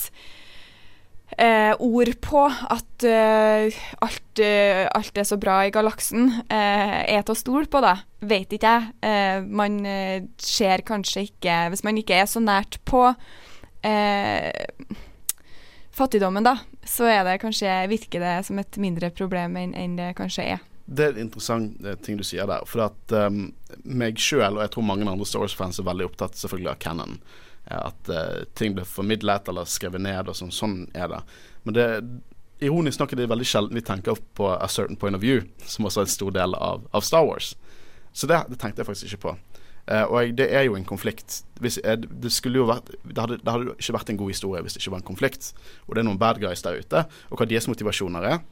[1.37, 7.25] eh, ord på at eh, alt, eh, alt er så bra i galaksen, eh, er
[7.25, 7.97] til å stole på, da.
[8.27, 8.93] Vet ikke jeg.
[9.05, 9.79] Eh, man
[10.41, 13.03] ser kanskje ikke Hvis man ikke er så nært på
[13.85, 14.49] eh,
[15.97, 16.55] fattigdommen, da,
[16.85, 20.65] så er det kanskje, virker det som et mindre problem enn enn det kanskje er.
[20.87, 22.63] Det er en interessant eh, ting du sier der.
[22.69, 23.49] For at um,
[23.83, 27.17] meg sjøl, og jeg tror mange andre Star Wars-fans er veldig opptatt selvfølgelig av canon.
[27.67, 30.53] eh, At uh, ting blir formidlet eller skrevet ned, og sånn.
[30.55, 31.19] Sånn er det.
[31.67, 31.87] Men det
[32.63, 35.85] ironisk nok er det veldig sjelden vi tenker på a certain point of view, som
[35.85, 37.51] også er en stor del av, av Star Wars.
[38.15, 39.35] Så det, det tenkte jeg faktisk ikke på.
[39.87, 41.41] Eh, og jeg, det er jo en konflikt.
[41.63, 44.65] Hvis, eh, det, skulle jo vært, det, hadde, det hadde ikke vært en god historie
[44.65, 45.53] hvis det ikke var en konflikt.
[45.87, 47.07] Og det er noen bad guys der ute.
[47.31, 48.45] Og hva deres motivasjoner er,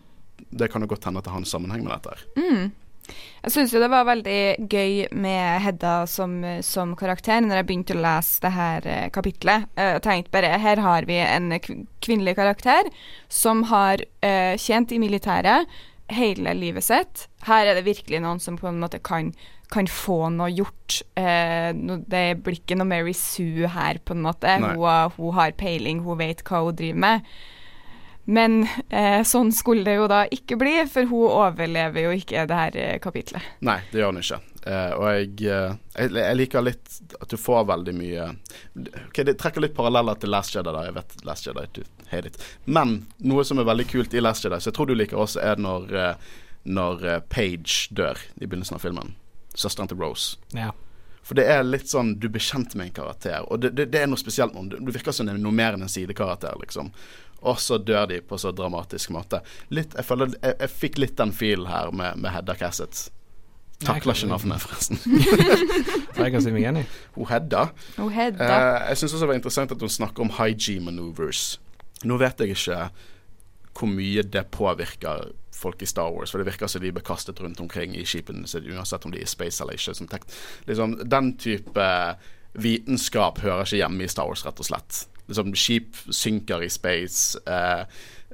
[0.52, 2.28] det kan jo godt hende at det har en sammenheng med dette.
[2.40, 2.74] Mm.
[3.06, 7.94] Jeg syns jo det var veldig gøy med Hedda som, som karakter når jeg begynte
[7.94, 9.68] å lese det her eh, kapitlet.
[9.78, 12.90] Jeg tenkte bare her har vi en kvinnelig karakter
[13.30, 15.70] som har uh, tjent i militæret
[16.14, 17.26] hele livet sitt.
[17.48, 19.32] Her er det virkelig noen som på en måte kan,
[19.74, 21.02] kan få noe gjort.
[21.18, 24.58] Eh, det blir ikke noe Mary Sue her, på en måte.
[24.62, 24.80] Hun,
[25.18, 27.36] hun har peiling, hun vet hva hun driver med.
[28.26, 32.56] Men eh, sånn skulle det jo da ikke bli, for hun overlever jo ikke det
[32.58, 33.44] her eh, kapitlet.
[33.62, 34.40] Nei, det gjør hun ikke.
[34.66, 38.24] Eh, og jeg, eh, jeg, jeg liker litt at du får veldig mye
[39.06, 40.72] Ok, Det trekker litt paralleller til Last Jedi.
[40.74, 42.40] da Jeg vet Last Jedi, du hate it.
[42.66, 45.44] Men noe som er veldig kult i Last Jedi, så jeg tror du liker også,
[45.46, 46.34] er når, eh,
[46.66, 49.14] når Page dør i begynnelsen av filmen.
[49.54, 50.40] Søsteren til Rose.
[50.58, 50.72] Ja.
[51.26, 54.02] For det er litt sånn du blir kjent med en karakter, og det, det, det
[54.04, 54.86] er noe spesielt med henne.
[54.86, 56.92] Du virker som en- noe mer enn en sidekarakter, liksom.
[57.46, 59.42] Og så dør de på så dramatisk måte.
[59.70, 63.06] Litt, jeg føler jeg, jeg fikk litt den filen her med, med Hedda Cassett.
[63.84, 65.00] Takler ikke navnet, forresten.
[66.16, 66.86] Jeg kan si meg enig.
[67.18, 67.66] Hun Hedda.
[67.98, 71.42] Hun Hedda Eh, jeg syns også det var interessant at hun snakker om high G-maneuvers.
[72.08, 72.78] Nå vet jeg ikke
[73.76, 77.42] hvor mye det påvirker folk i Star Wars, for det virker som de blir kastet
[77.44, 79.96] rundt omkring i skipene uansett om de er i space eller ikke.
[79.98, 80.08] Som
[80.70, 81.90] liksom, den type
[82.56, 85.02] vitenskap hører ikke hjemme i Star Wars, rett og slett.
[85.28, 87.40] Liksom, skip synker i space.
[87.50, 87.86] Eh,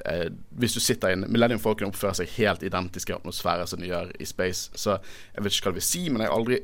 [0.06, 0.28] eh,
[0.60, 3.92] hvis du sitter i en Millennium Falcon oppfører seg helt identisk i atmosfære som de
[3.92, 4.72] gjør i space.
[4.76, 6.62] Så jeg vet ikke hva det vil si, men jeg har aldri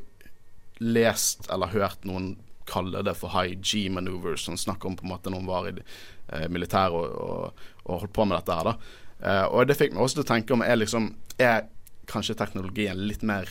[0.84, 2.36] lest eller hørt noen
[2.68, 6.48] kalle det for high G-maneuvers, som snakker om på en måte noen var i eh,
[6.52, 9.06] militæret og, og, og holdt på med dette her, da.
[9.18, 11.08] Eh, og det fikk meg også til å tenke om er liksom
[11.42, 11.64] Er
[12.06, 13.50] kanskje teknologien litt mer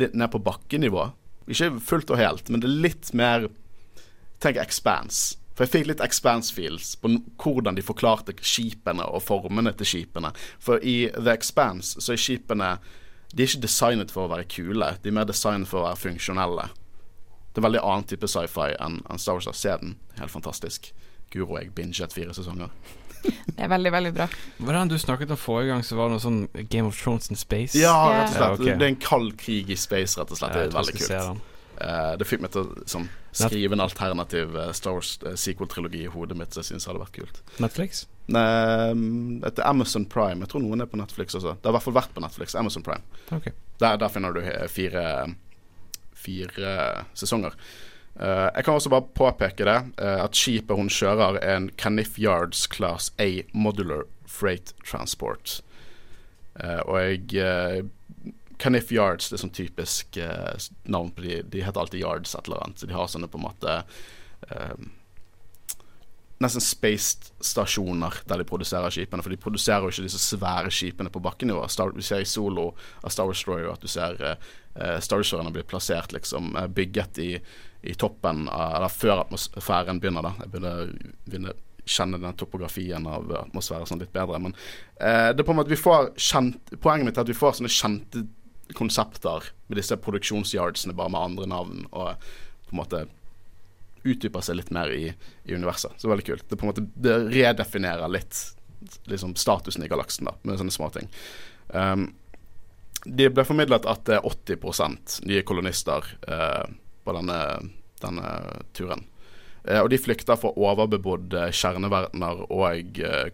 [0.00, 1.10] Litt ned på bakkenivå?
[1.52, 3.50] Ikke fullt og helt, men det er litt mer
[4.40, 5.38] Tenk Expanse.
[5.56, 10.34] For jeg fikk litt Expanse-feels på hvordan de forklarte skipene og formene til skipene.
[10.60, 12.74] For i The Expanse så er skipene
[13.32, 15.98] De er ikke designet for å være kule, de er mer designet for å være
[16.04, 16.68] funksjonelle.
[17.52, 19.48] Det er veldig annen type sci-fi enn Star Wars.
[19.56, 19.96] Se den.
[20.20, 20.92] Helt fantastisk.
[21.32, 22.70] Guro, jeg binget fire sesonger.
[23.26, 24.28] Det er veldig, veldig bra.
[24.76, 27.36] Han du snakket om forrige gang, så var det noe sånn Game of Thrones in
[27.40, 27.74] Space?
[27.80, 28.78] Ja, rett og Ja, slett.
[28.78, 30.54] Det er en kald krig i space, rett og slett.
[30.54, 31.55] Ja, Det er veldig kult.
[31.80, 36.06] Eh, det fikk meg til å sånn, skrive en alternativ uh, Star Wars uh, sequel-trilogi
[36.06, 37.40] i hodet mitt, så jeg syns det hadde vært kult.
[37.60, 38.06] Netflix?
[38.32, 38.44] Nei,
[38.96, 40.40] mm, Etter Amazon Prime.
[40.44, 41.56] Jeg tror noen er på Netflix også.
[41.58, 42.56] Det har i hvert fall vært på Netflix.
[42.58, 43.04] Amazon Prime.
[43.36, 43.50] Ok.
[43.82, 44.40] Der, der finner du
[44.72, 45.04] fire,
[46.16, 46.72] fire
[47.14, 47.54] sesonger.
[48.16, 53.10] Jeg kan også bare påpeke det, at skipet hun kjører er en Caniff Yards Class
[53.20, 55.58] A Modular Freight Transport.
[56.88, 57.84] Og jeg
[58.58, 61.40] eh, Yards det er sånn typisk eh, navn på de.
[61.42, 62.80] De heter alltid Yards et eller annet.
[62.80, 63.80] Så de har sånne på en måte
[64.50, 64.78] eh,
[66.36, 69.24] Nesten space-stasjoner der de produserer skipene.
[69.24, 71.62] For de produserer jo ikke disse svære skipene på bakkenivå.
[71.72, 75.64] Star, vi ser i Solo av Star Destroyer at du ser eh, Star Destroyerne blir
[75.64, 77.30] plassert liksom eh, bygget i,
[77.88, 80.34] i toppen av, Eller før atmosfæren begynner, da.
[80.42, 80.92] Jeg begynner
[81.24, 84.40] begynner kjenne den topografien av atmosfæren sånn litt bedre.
[84.42, 84.54] Men
[84.98, 87.58] eh, det er på en måte vi får kjent Poenget mitt er at vi får
[87.60, 88.26] sånne kjente
[88.74, 91.86] konsepter med disse produksjonsyardsene bare med andre navn.
[91.92, 92.26] Og
[92.66, 93.04] på en måte
[94.06, 95.08] utdyper seg litt mer i,
[95.44, 95.94] i universet.
[95.98, 96.46] Så veldig kult.
[96.48, 98.38] Det på en måte det redefinerer litt
[99.10, 101.10] liksom statusen i galaksen, da, med sånne småting.
[101.74, 102.10] Um,
[103.06, 106.66] det ble formidlet at det er 80 nye kolonister uh,
[107.06, 107.40] på denne,
[108.02, 108.30] denne
[108.76, 109.06] turen.
[109.66, 113.28] Uh, og de flykter fra overbebodde kjerneverdener og uh,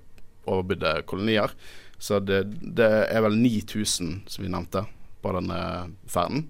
[0.47, 1.55] overbebodde kolonier.
[2.03, 4.87] Så det, det er vel 9000, som vi nevnte,
[5.23, 5.63] på denne
[6.11, 6.47] ferden.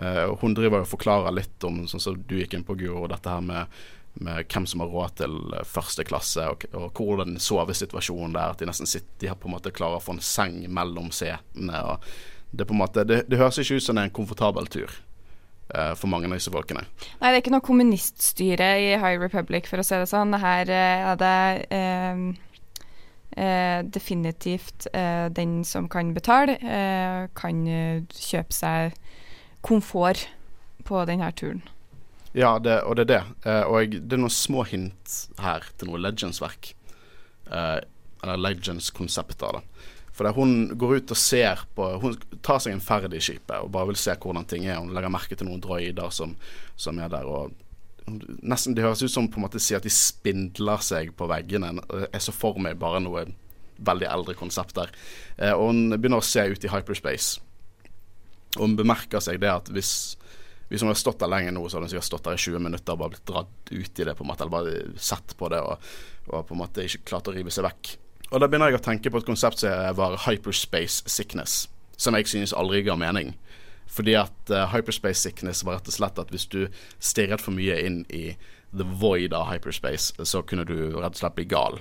[0.00, 3.32] Eh, hun driver og forklarer litt om, sånn som du gikk inn på, Guro, dette
[3.32, 3.80] her med,
[4.20, 5.36] med hvem som har råd til
[5.68, 8.54] første klasse, og, og hvordan sovesituasjonen der.
[8.54, 11.12] At de nesten sitter, de har på en måte klarer å få en seng mellom
[11.14, 11.84] setene.
[11.84, 12.10] og
[12.50, 14.70] Det, er på en måte, det, det høres ikke ut som det er en komfortabel
[14.72, 14.88] tur
[15.74, 16.86] eh, for mange av disse folkene.
[17.20, 20.32] Nei, det er ikke noe kommuniststyre i High Republic, for å si det sånn.
[20.40, 21.36] Her eh, er det
[23.36, 28.96] eh, definitivt eh, den som kan betale, eh, kan eh, kjøpe seg
[29.66, 30.28] komfort
[30.88, 31.62] på denne turen.
[32.32, 33.22] Ja, det, og det er det.
[33.44, 36.74] Eh, og det er noen små hint her til noe Legends-verk.
[37.50, 37.78] Eh,
[38.22, 39.88] eller Legends-konsepter, da.
[40.14, 43.54] For det, hun går ut og ser på Hun tar seg en ferd i skipet
[43.62, 44.76] og bare vil se hvordan ting er.
[44.82, 46.34] Hun legger merke til noen droider som,
[46.76, 47.24] som er der.
[47.24, 47.54] og
[48.06, 51.74] Nesten Det høres ut som på en måte sier at de spindler seg på veggene.
[52.06, 53.26] Jeg så for meg bare noe
[53.80, 54.90] veldig eldre konsept der.
[55.38, 57.40] Eh, og hun begynner å se ut i hyperspace.
[58.58, 60.16] Og hun bemerker seg det at hvis
[60.70, 62.62] hvis hun hadde stått der lenge nå, så hadde hun sikkert stått der i 20
[62.62, 65.48] minutter og bare blitt dratt ut i det, på en måte, eller bare sett på
[65.50, 65.88] det og,
[66.30, 67.90] og på en måte ikke klart å rive seg vekk.
[68.30, 71.64] Og da begynner jeg å tenke på et konsept som var hyperspace sickness,
[71.98, 73.32] som jeg synes aldri ga mening.
[73.90, 76.60] Fordi at uh, hyperspace sickness var rett og slett at hvis du
[77.02, 78.30] stirret for mye inn i
[78.70, 81.80] the void av hyperspace, så kunne du rett og slett bli gal.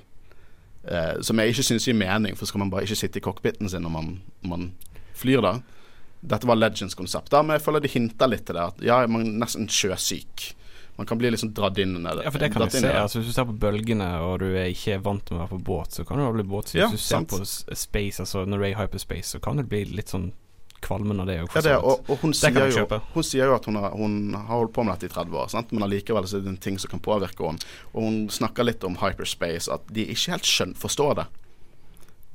[0.89, 3.69] Uh, som jeg ikke synes gir mening, for skal man bare ikke sitte i cockpiten
[3.69, 4.72] sin når man, man
[5.17, 5.60] flyr da.
[6.19, 8.65] Dette var Legends-konseptet, men jeg føler de hinter litt til det.
[8.74, 10.50] At ja, man er nesten sjøsyk.
[11.00, 12.26] Man kan bli liksom dratt inn i det.
[12.26, 12.82] Ja, for det kan jeg se.
[12.84, 12.91] det.
[13.00, 15.60] Altså, hvis du ser på bølgene, og du er ikke vant med å være på
[15.69, 16.82] båt, så kan du bli båtsyk.
[16.82, 17.32] Ja, hvis du ser sant.
[17.32, 20.34] på space, altså når du er i hyperspace, så kan du bli litt sånn
[20.83, 21.49] kvalmen av det òg.
[21.55, 24.35] Ja, det, og, og hun, Det sier jo, hun sier jo at hun har, hun
[24.35, 25.73] har holdt på med dette i 30 år, sant?
[25.75, 27.73] men allikevel så er det en ting som kan påvirke henne.
[27.93, 31.27] Og hun snakker litt om hyperspace, at de ikke helt skjønner, forstår det.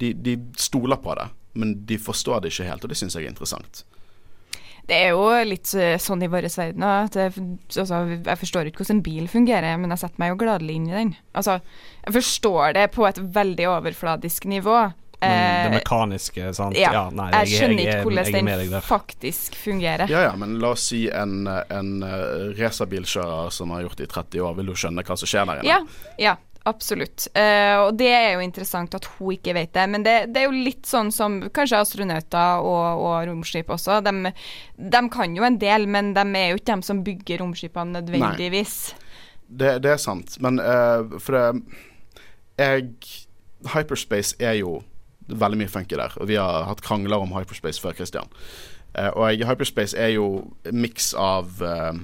[0.02, 1.28] De, de stoler på det,
[1.58, 3.84] men de forstår det ikke helt, og det syns jeg er interessant.
[4.84, 7.32] Det er jo litt eh, sånn i vår verden at jeg,
[7.72, 10.90] altså, jeg forstår ikke hvordan en bil fungerer, men jeg setter meg jo gladelig inn
[10.90, 11.14] i den.
[11.32, 11.56] Altså,
[12.04, 14.76] jeg forstår det på et veldig overfladisk nivå.
[15.28, 16.78] Men det Eh, mekaniske, sant.
[16.78, 20.10] ja, nei, jeg skjønner ikke hvordan jeg den faktisk fungerer.
[20.10, 24.12] Ja ja, men la oss si en, en uh, racerbilkjører som har gjort det i
[24.14, 25.70] 30 år, vil jo skjønne hva som skjer der inne.
[25.70, 25.80] Ja,
[26.20, 27.26] ja absolutt.
[27.36, 29.86] Uh, og det er jo interessant at hun ikke vet det.
[29.92, 34.00] Men det, det er jo litt sånn som kanskje astronauter og, og romskip også.
[34.04, 34.32] De,
[34.76, 38.78] de kan jo en del, men de er jo ikke dem som bygger romskipene nødvendigvis.
[39.44, 41.44] Det, det er sant, men uh, for det
[42.56, 42.94] Jeg
[43.74, 44.78] Hyperspace er jo
[45.28, 48.30] veldig mye funky der, og vi har hatt krangler om hyperspace før, Christian.
[48.94, 50.26] Uh, og hyperspace er jo
[50.70, 51.94] miks av uh,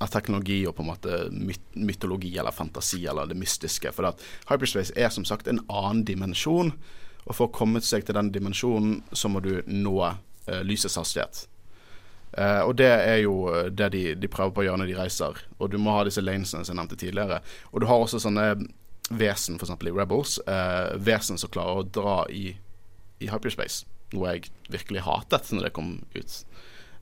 [0.00, 3.92] av teknologi og på en måte myt mytologi eller fantasi eller det mystiske.
[3.92, 6.72] For at hyperspace er som sagt en annen dimensjon.
[7.26, 11.44] Og for å komme seg til den dimensjonen, så må du nå uh, lysets hastighet.
[12.30, 13.34] Uh, og det er jo
[13.74, 15.42] det de, de, prøver på å gjøre når de reiser.
[15.58, 17.42] Og du må ha disse lanesene som jeg nevnte tidligere.
[17.74, 18.54] Og du har også sånne
[19.10, 19.72] vesen, f.eks.
[19.86, 22.52] i Rebels, uh, vesen som klarer å dra i,
[23.20, 23.84] i hyperspace.
[24.14, 26.38] Noe jeg virkelig hatet når det kom ut.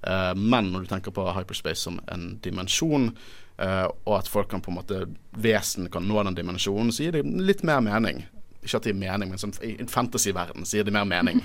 [0.07, 3.13] Uh, men når du tenker på hyperspace som en dimensjon,
[3.59, 4.99] og at folk kan på en måte
[5.35, 8.21] vesen kan nå den dimensjonen, så gir det litt mer mening.
[8.63, 11.43] Ikke at det gir mening, men som i en fantasyverden så gir det mer mening.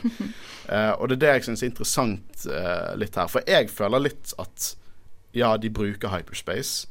[0.70, 3.30] uh, og det er det jeg syns er interessant uh, litt her.
[3.34, 4.74] For jeg føler litt at
[5.34, 6.88] ja, de bruker hyperspace.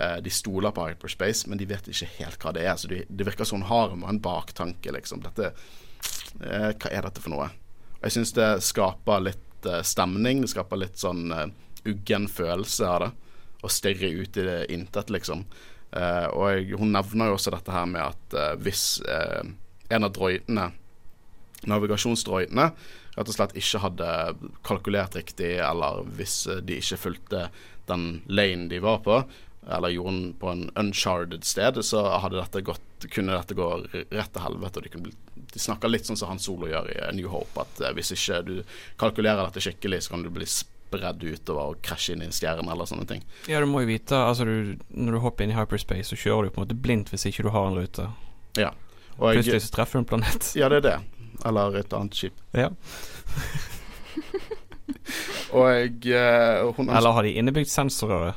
[0.00, 2.76] Uh, de stoler på hyperspace, men de vet ikke helt hva det er.
[2.80, 5.20] Så de, det virker som hun har en baktanke, liksom.
[5.26, 5.52] Dette,
[6.40, 7.50] hva er dette for noe?
[8.00, 10.40] Og jeg syns det skaper litt stemning.
[10.42, 11.28] Det skaper litt sånn
[11.86, 13.10] uggen følelse av det.
[13.62, 15.44] Å stirre ut i det intet, liksom.
[15.92, 18.86] Uh, og jeg, hun nevner jo også dette her med at uh, hvis
[19.92, 20.70] en av droidene,
[21.68, 22.70] navigasjonsdroidene,
[23.12, 24.10] rett og slett ikke hadde
[24.64, 27.44] kalkulert riktig, eller hvis de ikke fulgte
[27.90, 29.20] den lane de var på,
[29.70, 33.68] eller gjorde den på en uncharted sted, så dette gått, kunne dette gå
[34.10, 34.78] rett til helvete.
[34.78, 35.12] og De, kunne
[35.52, 38.54] de snakka litt sånn som Han Solo gjør i New Hope, at hvis ikke du
[38.98, 42.66] kalkulerer dette skikkelig, så kan du bli spredd utover og krasje inn i en stjerne
[42.72, 43.22] eller sånne ting.
[43.50, 46.48] Ja, du må jo vite altså du, Når du hopper inn i hyperspace, så kjører
[46.48, 48.08] du på en måte blindt hvis ikke du har en rute.
[48.58, 48.72] Ja.
[49.18, 50.52] Og Plutselig så treffer du en planet.
[50.58, 50.98] Ja, det er det.
[51.46, 52.38] Eller et annet skip.
[52.62, 52.68] Ja.
[55.56, 58.34] og jeg uh, hun, Eller har de innebygd sensorer?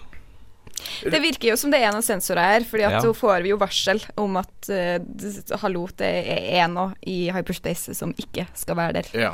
[1.06, 3.14] Det virker jo som det er noen sensorer her, Fordi at ja.
[3.16, 8.48] får vi jo varsel om at uh, hallo, det er noe i hyperspace som ikke
[8.58, 9.12] skal være der.
[9.28, 9.34] Ja.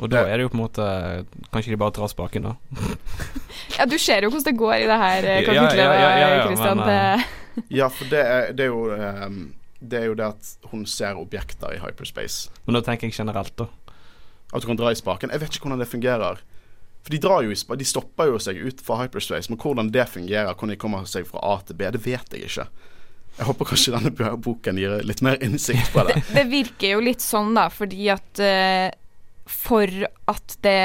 [0.00, 0.84] Og da er det jo på en måte
[1.52, 2.54] Kanskje de bare drar spaken, da.
[3.76, 6.44] ja, du ser jo hvordan det går i det her kapitlet, ja, ja, ja, ja,
[6.48, 6.80] Christian.
[6.80, 7.64] Men, uh...
[7.80, 9.40] ja, for det er, det er jo um,
[9.80, 12.50] det er jo det at hun ser objekter i hyperspace.
[12.66, 13.68] Men da tenker jeg generelt, da.
[14.52, 15.32] At du kan dra i spaken.
[15.32, 16.42] Jeg vet ikke hvordan det fungerer.
[17.00, 20.08] For de, drar jo i, de stopper jo seg ut fra hyperspace, men hvordan det
[20.12, 22.66] fungerer, hvordan de kommer seg fra A til B, det vet jeg ikke.
[23.38, 26.18] Jeg håper kanskje denne boken gir litt mer innsikt på det.
[26.36, 28.90] det virker jo litt sånn, da, fordi at uh,
[29.48, 29.88] For
[30.30, 30.82] at det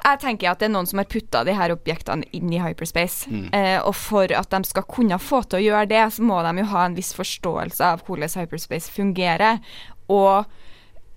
[0.00, 3.28] jeg tenker at det er noen som har putta de her objektene inn i hyperspace.
[3.28, 3.48] Mm.
[3.52, 6.62] Eh, og for at de skal kunne få til å gjøre det, så må de
[6.62, 9.60] jo ha en viss forståelse av hvordan hyperspace fungerer.
[10.08, 10.48] Og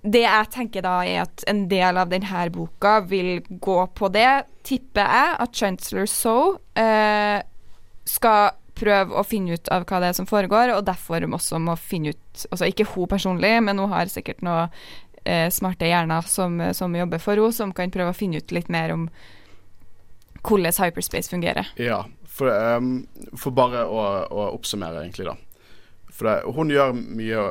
[0.04, 4.44] det jeg tenker da, er at en del av denne boka vil gå på det,
[4.68, 6.36] tipper jeg, at Chancellor So
[6.80, 7.40] eh,
[8.08, 11.78] skal prøve å finne ut av hva det er som foregår, og derfor også må
[11.80, 14.72] finne ut Altså ikke hun personlig, men hun har sikkert noen
[15.24, 18.72] eh, smarte hjerner som, som, jobber for henne, som kan prøve å finne ut litt
[18.74, 19.04] mer om
[20.44, 21.70] hvordan hyperspace fungerer.
[21.78, 23.06] Ja, for, um,
[23.38, 25.38] for bare å, å, oppsummere, egentlig, da.
[26.10, 27.46] For det, hun gjør mye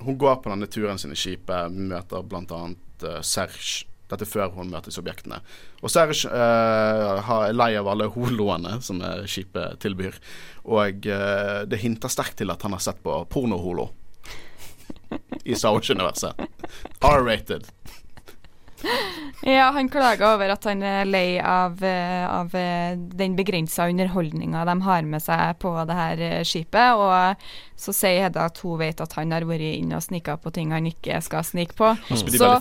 [0.00, 2.60] Hun går på denne turen sin i skipet, møter bl.a.
[3.04, 3.86] Uh, Serge.
[4.10, 5.38] Dette før hun møter objektene.
[5.84, 8.98] Og Serge uh, er lei av alle holoene som
[9.30, 10.18] skipet tilbyr.
[10.66, 13.90] Og uh, det hinter sterkt til at han har sett på pornoholo
[15.44, 16.34] i Star Wars-universet.
[17.00, 17.70] R-rated.
[19.42, 24.66] Ja, han klager over at han er lei av, eh, av eh, den begrensa underholdninga
[24.68, 27.00] de har med seg på det her eh, skipet.
[27.00, 30.52] Og så sier Hedda at hun vet at han har vært inne og snika på
[30.52, 31.94] ting han ikke skal snike på.
[32.10, 32.20] Mm.
[32.36, 32.52] Så.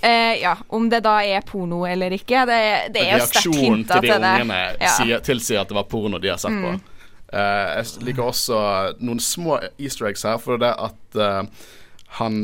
[0.00, 2.62] Eh, ja, Om det da er porno eller ikke, det,
[2.94, 4.22] det er jo sterkt hinta til det.
[4.22, 4.62] Reaksjonen til de ungene
[5.10, 5.20] ja.
[5.32, 6.64] tilsier at det var porno de har sett mm.
[6.64, 6.96] på.
[7.30, 8.56] Uh, jeg liker også
[8.98, 11.44] noen små easter eggs her, for det at uh,
[12.18, 12.40] han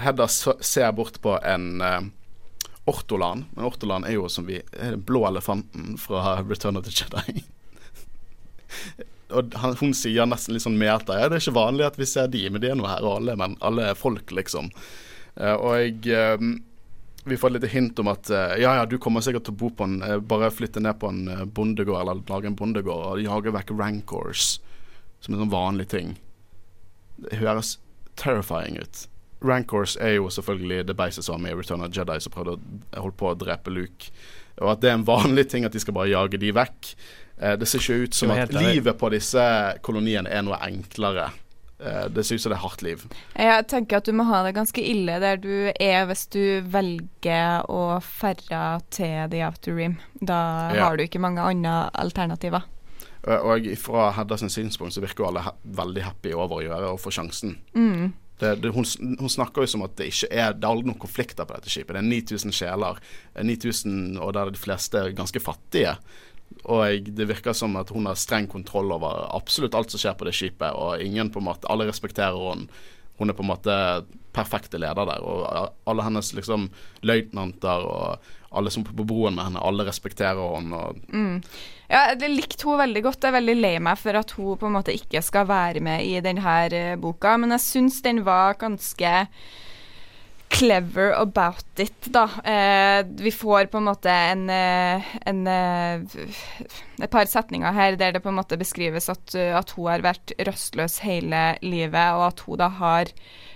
[0.00, 1.82] Hedda ser bort på en
[2.88, 3.44] ortolan.
[3.54, 7.44] Men ortolan er jo som vi er den blå elefanten fra Return of the Jedi.
[9.36, 12.08] og han, hun sier nesten litt sånn meta Ja, det er ikke vanlig at vi
[12.08, 14.72] ser de, men de er nå her, og alle, men alle er folk, liksom.
[15.38, 16.58] Uh, og jeg um,
[17.28, 19.60] vi får et lite hint om at uh, ja, ja, du kommer sikkert til å
[19.60, 23.52] bo på en Bare flytte ned på en bondegård eller lage en bondegård og jage
[23.54, 24.54] vekk rancors
[25.20, 26.14] som en sånn vanlig ting.
[27.20, 27.74] Det høres
[28.20, 29.04] terrifying ut.
[29.44, 33.16] Rancors er jo selvfølgelig det beistet som i Return of Jedi, som prøvde å holde
[33.16, 34.10] på å drepe Luke.
[34.60, 36.94] Og at det er en vanlig ting at de skal bare jage de vekk.
[37.40, 39.44] Eh, det ser ikke ut som at livet på disse
[39.86, 41.30] koloniene er noe enklere.
[41.80, 43.06] Eh, det ser ut som det er hardt liv.
[43.32, 47.64] Jeg tenker at du må ha det ganske ille der du er hvis du velger
[47.72, 49.96] å ferre til The Outer Rim.
[50.20, 50.42] Da
[50.74, 50.84] ja.
[50.84, 52.68] har du ikke mange andre alternativer.
[53.24, 57.00] Eh, og fra Hedda sin synspunkt så virker alle veldig happy over å gjøre og
[57.00, 57.56] få sjansen.
[57.72, 58.12] Mm.
[58.40, 58.86] Det, det, hun,
[59.20, 61.72] hun, snakker jo som at det ikke er Det er aldri noen konflikter på dette
[61.72, 61.92] skipet.
[61.96, 63.00] Det er 9000 sjeler,
[63.36, 65.96] 9000, eh, og der de fleste er ganske fattige.
[66.64, 70.26] Og det virker som at hun har streng kontroll over absolutt alt som skjer på
[70.26, 72.68] det skipet, og ingen på en måte Alle respekterer henne.
[73.20, 73.74] hun er på en måte
[74.32, 75.20] perfekte leder der.
[75.20, 76.70] Og alle hennes liksom
[77.02, 80.76] løytnanter og alle som er på broen med henne, alle respekterer henne.
[80.76, 81.42] Og Mm.
[81.90, 83.24] Ja, jeg likte hun veldig godt.
[83.24, 86.06] Jeg er veldig lei meg for at hun på en måte ikke skal være med
[86.06, 89.10] i denne uh, boka, men jeg syns den var ganske
[90.50, 92.28] clever about it, da.
[92.44, 96.00] Eh, vi får på en måte en, eh, en eh,
[97.00, 100.02] Et par setninger her der det på en måte beskrives at, eh, at hun har
[100.04, 103.08] vært rastløs hele livet, og at hun da har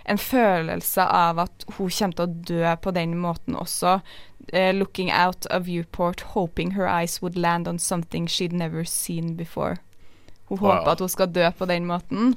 [0.07, 3.99] en følelse av at hun kommer til å dø på den måten også.
[4.53, 9.37] Eh, looking out of viewport, hoping her eyes would land on something she'd never seen
[9.37, 9.77] before.
[10.49, 10.71] Hun Wow.
[10.77, 12.35] håper at hun skal dø på den måten.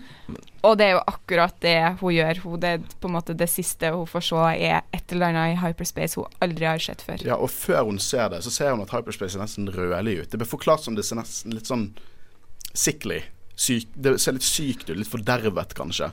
[0.64, 2.40] Og det er jo akkurat det hun gjør.
[2.44, 5.58] Hun, det, er på en måte det siste hun får se, er et eller annet
[5.58, 7.20] i hyperspace hun aldri har sett før.
[7.28, 10.32] Ja, og før hun ser det, så ser hun at hyperspace ser nesten rødlig ut.
[10.32, 11.90] Det blir forklart som det ser nesten litt sånn
[12.74, 13.22] sickly.
[13.58, 16.12] Syk, det ser litt sykt ut, litt fordervet kanskje.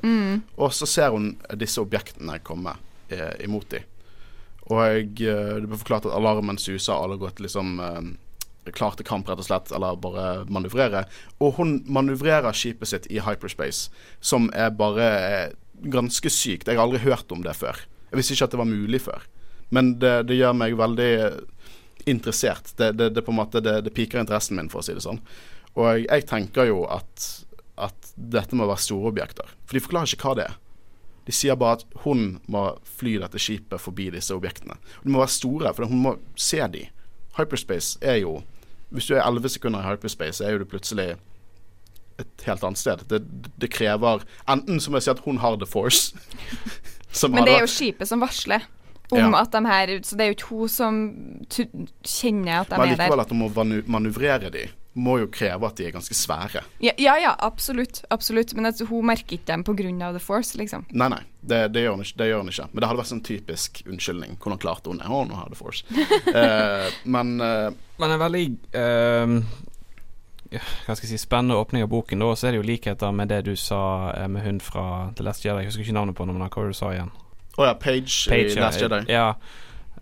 [0.56, 2.72] Og så ser hun disse objektene komme
[3.12, 3.84] eh, imot dem.
[4.72, 9.06] Og eh, det blir forklart at alarmen suser, alle har gått liksom eh, klar til
[9.06, 11.04] kamp, rett og slett, eller bare manøvrere.
[11.44, 13.90] Og hun manøvrerer skipet sitt i hyperspace,
[14.24, 15.56] som er bare eh,
[15.92, 16.68] ganske sykt.
[16.68, 17.82] Jeg har aldri hørt om det før.
[18.10, 19.26] Jeg visste ikke at det var mulig før.
[19.74, 21.12] Men det, det gjør meg veldig
[22.10, 22.72] interessert.
[22.78, 25.20] Det, det, det på en måte det, piker interessen min, for å si det sånn.
[25.74, 27.30] Og jeg tenker jo at,
[27.80, 29.56] at dette må være store objekter.
[29.66, 30.60] For de forklarer ikke hva det er.
[31.26, 32.64] De sier bare at hun må
[32.98, 34.76] fly dette skipet forbi disse objektene.
[35.00, 36.86] Og de må være store, for hun må se de.
[37.38, 38.42] Hyperspace er jo
[38.94, 41.16] Hvis du er 11 sekunder i hyperspace, er jo du plutselig
[42.20, 43.00] et helt annet sted.
[43.10, 43.18] Det,
[43.58, 46.14] det krever Enten så må jeg si at hun har the force.
[47.10, 48.68] som Men det er jo skipet som varsler
[49.10, 49.40] om Ja.
[49.40, 50.94] at de her Så det er jo ikke hun som
[52.04, 52.96] kjenner at de Men er der.
[52.96, 53.48] Men likevel at hun må
[53.98, 56.62] manøvrere de, må jo kreve at de er ganske svære.
[56.82, 58.02] Ja, ja, ja, absolutt.
[58.14, 58.54] absolutt.
[58.54, 60.12] Men at hun merker ikke dem pga.
[60.14, 60.86] The Force, liksom.
[60.94, 62.68] Nei, nei, det, det, gjør hun ikke, det gjør hun ikke.
[62.70, 64.38] Men det hadde vært sånn typisk unnskyldning.
[64.42, 65.10] Hvordan klarte hun det?
[65.10, 65.84] Å, nå har The Force.
[66.34, 67.68] Eh, men eh,
[68.00, 68.42] Men en veldig
[68.74, 69.34] ehm,
[70.50, 72.22] Hva skal jeg si spennende åpning av boken.
[72.22, 75.26] Da Så er det jo likheter med det du sa eh, med hun fra The
[75.26, 75.62] Last Jedi.
[75.62, 77.12] Jeg husker ikke navnet på henne, men hva var det du sa igjen?
[77.54, 79.04] Å ja, Page, i ja, Last Jedi.
[79.12, 79.28] Ja.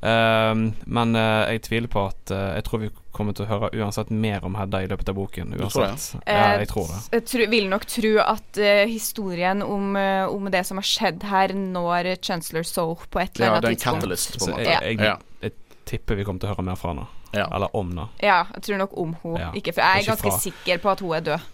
[0.03, 3.69] Ehm, men uh, jeg tviler på at uh, Jeg tror vi kommer til å høre
[3.79, 5.53] uansett mer om Hedda i løpet av boken.
[5.55, 6.23] Du tror det?
[6.27, 6.99] Ja, jeg tror det.
[7.13, 11.23] Jeg tro, vil nok tro at uh, historien om, eh, om det som har skjedd
[11.31, 14.01] her, når Chancellor Soap på et eller Ja, annet det er en tidspunkt.
[14.03, 14.67] catalyst, på en måte.
[14.71, 15.17] jeg, jeg, Ja.
[15.45, 15.53] jeg
[15.93, 17.07] tipper vi kommer til å høre mer fra henne.
[17.33, 17.47] Ja.
[17.55, 18.09] Eller om henne.
[18.21, 19.37] Ja, jeg tror nok om hun.
[19.41, 20.39] Ja, Ikke, for jeg er ikke ganske fra.
[20.49, 21.51] sikker på at hun er død.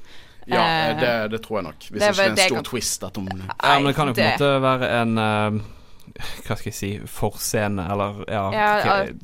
[0.49, 1.76] Ja, Eh, det, det tror jeg nok.
[1.90, 4.09] Hvis det ikke det er en stor kan- twist at hun Ja, men det kan
[4.09, 5.64] jo på en måte være en eh,
[6.16, 9.14] Hva skal jeg si forscene, eller ja Ja, hva-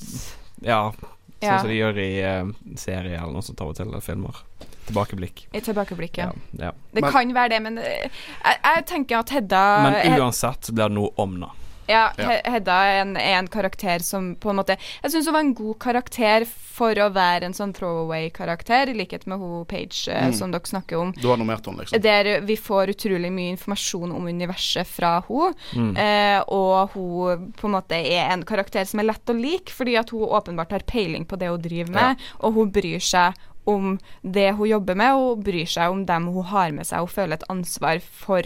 [0.63, 1.11] ja sånn
[1.43, 1.59] Ja.
[1.61, 4.39] som de gjør i uh, serie eller noe sånt av og til, eller filmer.
[4.87, 5.47] Tilbakeblikk.
[5.53, 6.71] I tilbakeblikk, Ja, ja.
[6.93, 8.09] Det Men- kan være det, men eh,
[8.45, 11.51] jeg, jeg tenker at Hedda Men uansett blir det noe om det.
[11.89, 12.41] Ja, Ja.
[12.45, 15.55] Hedda er en, er en karakter som på en måte Jeg syns hun var en
[15.55, 20.33] god karakter for å være en sånn throwaway-karakter, i likhet med hun Page eh, Mm.
[20.35, 21.13] som dere snakker om.
[21.21, 22.01] Du har nominert henne, liksom.
[22.03, 25.55] Der vi får utrolig mye informasjon om universet fra henne.
[25.75, 25.97] Mm.
[25.97, 29.97] Eh, og hun på en måte er en karakter som er lett å like, fordi
[30.01, 33.35] at hun åpenbart har peiling på det hun driver med, og hun bryr seg
[33.67, 36.99] om det hun jobber med, og hun bryr seg om dem hun har med seg.
[37.07, 38.43] Hun føler et ansvar for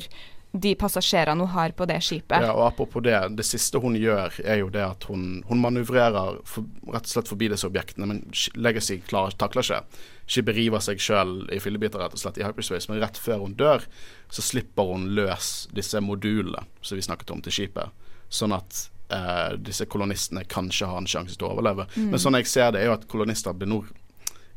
[0.61, 2.45] de passasjerene hun har på det skipet.
[2.45, 6.41] Ja, og apropos det, det siste hun gjør, er jo det at hun, hun manøvrerer
[6.49, 8.23] for, rett og slett forbi disse objektene, men
[8.59, 10.03] Legacy klar, takler ikke.
[10.29, 13.57] Skipet river seg sjøl i fillebiter rett og slett i hyperspace, men rett før hun
[13.59, 13.87] dør,
[14.29, 18.83] så slipper hun løs disse modulene som vi snakket om til skipet, sånn at
[19.15, 21.89] eh, disse kolonistene kanskje har en sjanse til å overleve.
[21.97, 23.83] Men sånn jeg ser det, er jo at kolonister blir nå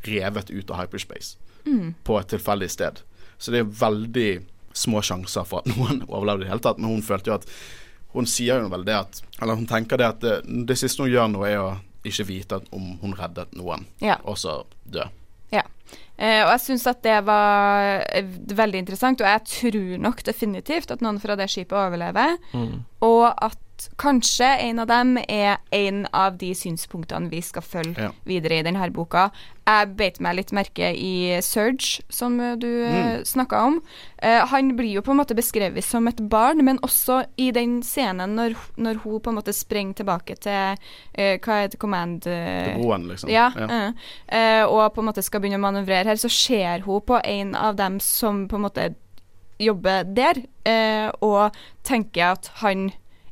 [0.08, 1.38] revet ut av hyperspace
[2.04, 3.04] på et tilfeldig sted.
[3.38, 4.32] Så det er veldig
[4.74, 6.78] små sjanser for at noen overlevde i det hele tatt.
[6.82, 7.48] Men hun følte jo at
[8.12, 10.34] Hun sier jo vel det at Eller hun tenker det at det,
[10.68, 11.70] det siste hun gjør nå, er å
[12.04, 14.16] ikke vite om hun reddet noen, Ja.
[14.26, 15.04] og så dø.
[15.54, 15.62] Ja.
[16.18, 18.26] Eh, og jeg syns at det var eh,
[18.58, 22.38] veldig interessant, og jeg tror nok definitivt at noen fra det skipet overlever.
[22.58, 22.80] Mm.
[23.06, 23.60] Og at
[24.02, 28.12] kanskje en av dem er en av de synspunktene vi skal følge Ja.
[28.26, 29.32] videre i denne boka.
[29.68, 33.26] Jeg beit meg litt merke i Surge, som eh, du mm.
[33.26, 33.82] snakka om.
[34.24, 37.82] Uh, han blir jo på en måte beskrevet som et barn, men også i den
[37.84, 42.76] scenen når, når hun på en måte sprenger tilbake til uh, Hva heter command eh,
[42.76, 43.30] broen, liksom.
[43.30, 43.94] ja, ja.
[44.28, 47.56] Uh, og på en måte skal begynne å manøvrere her, så ser hun på en
[47.56, 48.92] av dem som på en måte
[49.62, 52.92] jobber der, eh, og tenker at han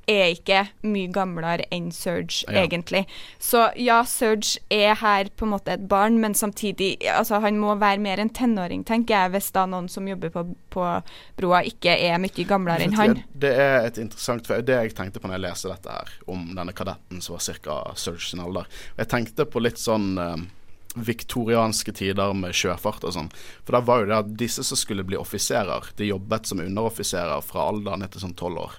[0.09, 2.63] er ikke mye gamlere enn Surge, Ja.
[2.63, 3.05] egentlig.
[3.39, 7.75] Så ja, Surge er her på en måte et barn, men samtidig Altså, han må
[7.79, 10.85] være mer en tenåring, tenker jeg, hvis da noen som jobber på, på
[11.37, 13.23] broa, ikke er mye gamlere enn han.
[13.33, 16.47] Det, er et interessant for Det jeg tenkte på når jeg leste dette her, om
[16.55, 17.81] denne kadetten som var ca.
[17.95, 18.67] Surge sin alder.
[18.97, 20.35] Jeg tenkte på litt sånn eh,
[20.95, 23.31] viktorianske tider med sjøfart og sånn.
[23.63, 27.41] For da var jo det at disse som skulle bli offiserer, de jobbet som underoffiserer
[27.45, 28.77] fra alderen etter sånn tolv år.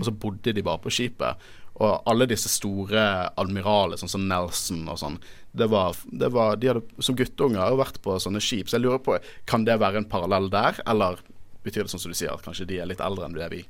[0.00, 1.50] Og så bodde de bare på skipet.
[1.80, 3.02] Og alle disse store
[3.40, 5.18] admiraler, sånn som Nelson og sånn,
[5.56, 8.68] det var, det var De hadde som guttunger vært på sånne skip.
[8.68, 9.16] Så jeg lurer på,
[9.50, 11.22] kan det være en parallell der, eller
[11.64, 13.64] betyr det sånn som du sier, at kanskje de er litt eldre enn det vi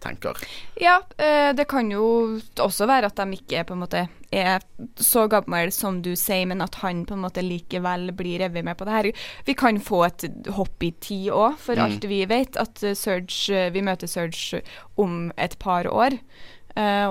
[0.00, 0.36] tenker?
[0.80, 4.60] Ja, eh, det kan jo også være at de ikke på en måte er
[4.96, 8.78] så gamle som du sier, men at han på en måte likevel blir revet med
[8.78, 9.10] på det her.
[9.48, 10.24] Vi kan få et
[10.56, 11.84] hopp i tid òg, for Mm.
[11.84, 12.56] alt vi vet.
[12.56, 14.62] At eh, Surge, eh, vi møter Surge
[14.96, 16.18] om et par år.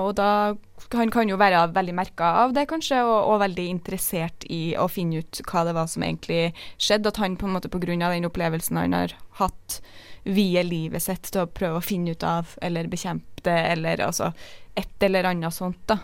[0.00, 0.54] Og da
[0.96, 4.88] Han kan jo være veldig merka av det, kanskje, og, og veldig interessert i å
[4.90, 7.06] finne ut hva det var som egentlig skjedde.
[7.12, 8.08] At han på en måte pga.
[8.10, 9.80] den opplevelsen han har hatt,
[10.24, 14.32] vier livet sitt til å prøve å finne ut av eller bekjempe det, eller altså
[14.78, 15.98] et eller annet sånt, da.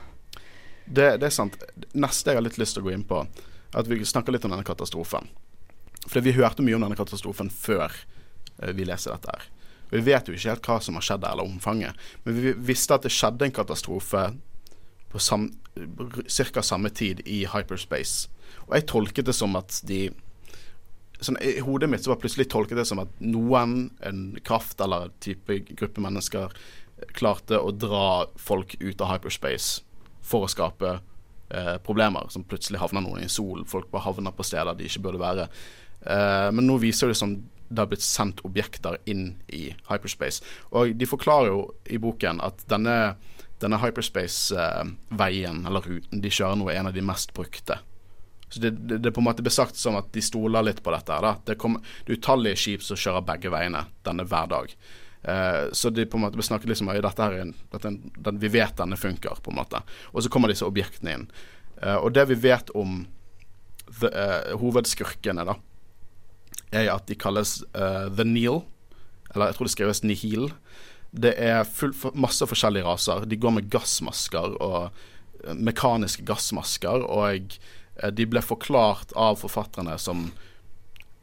[0.86, 1.56] Det, det er sant.
[1.98, 4.46] Neste jeg har litt lyst til å gå inn på, er at vi snakker litt
[4.46, 5.28] om denne katastrofen.
[6.06, 7.90] For vi hørte mye om denne katastrofen før
[8.62, 9.48] eh, vi leser dette her.
[9.90, 12.06] Vi vet jo ikke helt hva som har skjedd eller omfanget.
[12.24, 14.28] Men vi visste at det skjedde en katastrofe
[15.12, 16.62] på sam, ca.
[16.62, 18.30] samme tid i hyperspace.
[18.66, 20.08] Og jeg tolket det som at de
[21.20, 25.08] sånn, I hodet mitt så var plutselig tolket det som at noen, en kraft eller
[25.08, 26.54] en type gruppe mennesker,
[27.16, 29.82] klarte å dra folk ut av hyperspace
[30.24, 32.30] for å skape eh, problemer.
[32.32, 33.66] Som plutselig havner noen i solen.
[33.68, 35.48] Folk bare havner på steder de ikke burde være.
[36.00, 37.36] Eh, men nå viser det som
[37.66, 40.44] det har blitt sendt objekter inn i hyperspace.
[40.70, 43.16] Og de forklarer jo i boken at denne,
[43.62, 47.80] denne hyperspace-veien, eller ruten de kjører nå, er en av de mest brukte.
[48.48, 50.92] Så det, det, det på en måte ble sagt som at de stoler litt på
[50.94, 51.18] dette.
[51.22, 51.34] da.
[51.44, 54.76] Det, kom, det er utallige skip som kjører begge veiene denne hver dag.
[55.26, 59.42] Eh, så de på en måte snakker liksom om at vi vet denne funker.
[59.42, 59.82] på en måte.
[60.12, 61.28] Og så kommer disse objektene inn.
[61.82, 63.06] Eh, og det vi vet om
[64.00, 65.56] the, eh, hovedskurkene, da,
[66.72, 68.62] er at de kalles eh, The Neal.
[69.34, 70.50] Eller jeg tror det skrives Nihil.
[71.16, 73.26] Det er full, masse forskjellige raser.
[73.26, 74.90] De går med gassmasker og
[75.44, 77.02] eh, mekaniske gassmasker.
[77.02, 77.60] Og eh,
[78.12, 80.28] de ble forklart av forfatterne som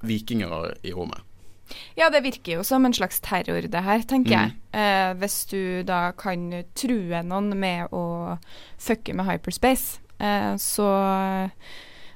[0.03, 1.21] vikinger i rommet.
[1.95, 4.51] Ja, det virker jo som en slags terror, det her, tenker jeg.
[4.73, 4.81] Mm.
[4.81, 8.35] Eh, hvis du da kan true noen med å
[8.81, 10.91] fucke med hyperspace, eh, så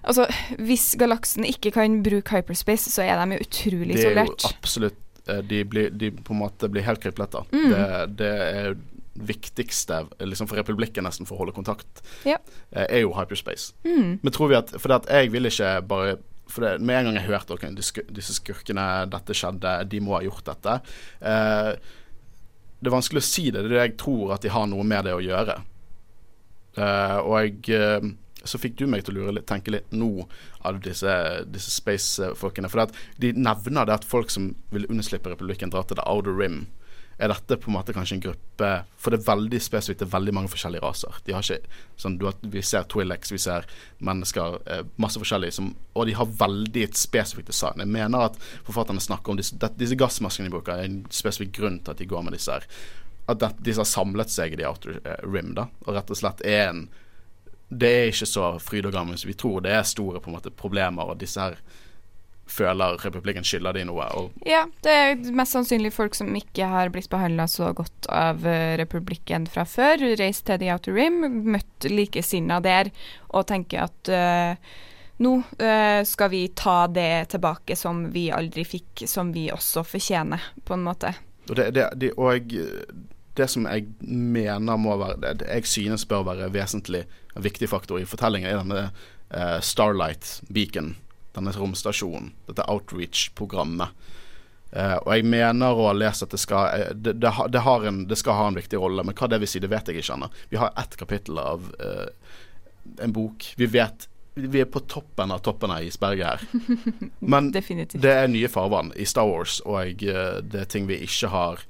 [0.08, 0.24] Altså,
[0.64, 5.02] hvis galaksen ikke kan bruke hyperspace, så er de jo utrolig Det er jo absolutt
[5.28, 7.42] eh, De, blir, de på en måte blir helt kriplete.
[7.52, 7.66] Mm.
[7.74, 7.82] Det,
[8.22, 8.78] det er
[9.18, 12.38] viktigste liksom for republikken nesten for å holde kontakt, Ja.
[12.72, 13.74] eh, er jo hyperspace.
[13.86, 14.20] Mm.
[14.22, 17.06] Men tror vi at For det at jeg vil ikke bare for det, Med en
[17.06, 20.82] gang jeg hørte okay, disse skurkene, dette skjedde, de må ha gjort dette
[21.22, 21.74] eh,
[22.80, 23.64] Det er vanskelig å si det.
[23.64, 25.58] Det er det jeg tror at de har noe med det å gjøre.
[26.78, 28.10] Eh, og jeg eh,
[28.48, 30.28] så fikk du meg til å lure litt, tenke litt nå
[30.68, 31.14] av disse,
[31.52, 32.70] disse space-folkene.
[32.72, 32.88] For
[33.20, 36.68] de nevner det at folk som vil unnslippe republikken, drar til the outer rim.
[37.18, 38.68] Er dette på en måte kanskje en gruppe
[39.02, 41.16] For det er veldig spesifikt, det er veldig mange forskjellige raser.
[41.26, 43.66] De har ikke sånn, har, Vi ser Twilex, vi ser
[44.06, 47.82] mennesker, eh, masse forskjellige, som, og de har veldig et spesifikt design.
[47.82, 48.38] Jeg mener at
[48.68, 52.10] forfatterne snakker om disse, disse gassmaskene de bruker, er en spesifikk grunn til at de
[52.10, 52.70] går med disse her.
[53.28, 56.22] At det, disse har samlet seg i the outer eh, rim, da, og rett og
[56.22, 56.88] slett er en
[57.68, 59.60] det er ikke så fryd og gammen som vi tror.
[59.60, 61.58] Det er store på en måte problemer, og disse her
[62.48, 64.08] føler republikken skylder de noe.
[64.18, 68.46] Og Ja, det er mest sannsynlig folk som ikke har blitt behandla så godt av
[68.48, 70.04] eh, republikken fra før.
[70.20, 72.92] Reist til The Outer Rim, møtt likesinna der
[73.28, 74.78] og tenker at uh,
[75.24, 80.44] nå uh, skal vi ta det tilbake som vi aldri fikk, som vi også fortjener,
[80.66, 81.14] på en måte.
[81.50, 82.64] Og det, det, det, og jeg,
[83.38, 87.70] det som jeg mener må være det, det jeg synes bør være vesentlig en viktig
[87.70, 90.96] faktor i fortellingen, er denne uh, Starlight Beacon.
[91.38, 92.32] Denne romstasjonen.
[92.50, 93.94] Dette outreach-programmet.
[94.68, 97.86] Uh, og jeg mener å ha lest at det skal, eh, det, det, det, har
[97.88, 100.02] en, det skal ha en viktig rolle, men hva det vil si, det vet jeg
[100.02, 100.28] ikke ennå.
[100.52, 102.10] Vi har ett kapittel av uh,
[103.00, 103.54] en bok.
[103.58, 106.44] Vi vet Vi er på toppen av toppen av isberget her.
[107.34, 108.04] Men Definitivt.
[108.04, 111.64] det er nye farvann i Star Wars, og eh, det er ting vi ikke har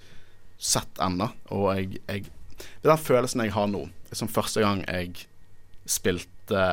[0.60, 1.30] sett ennå.
[1.56, 2.26] Og jeg, jeg
[2.58, 5.30] Det er den følelsen jeg har nå, som første gang jeg
[5.88, 6.66] spilte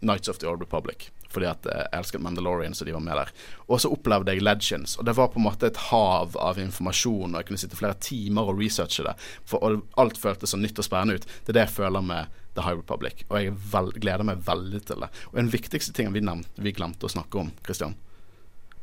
[0.00, 1.12] Nights of the Old Republic.
[1.36, 3.32] Fordi at jeg elsket Mandalorian, så de var med der.
[3.68, 7.34] Og så opplevde jeg Legends, og det var på en måte et hav av informasjon,
[7.34, 9.14] og jeg kunne sitte flere timer og researche det,
[9.48, 11.28] for alt føltes så nytt og spennende ut.
[11.44, 14.82] Det er det jeg føler med The High Republic, og jeg vel, gleder meg veldig
[14.88, 15.12] til det.
[15.30, 17.98] Og den viktigste tingen vi, nevnte, vi glemte å snakke om, Christian,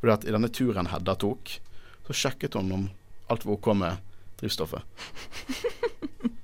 [0.03, 1.57] var at i denne turen Hedda tok,
[2.05, 2.87] så sjekket hun om
[3.31, 4.85] alt var OK med drivstoffet.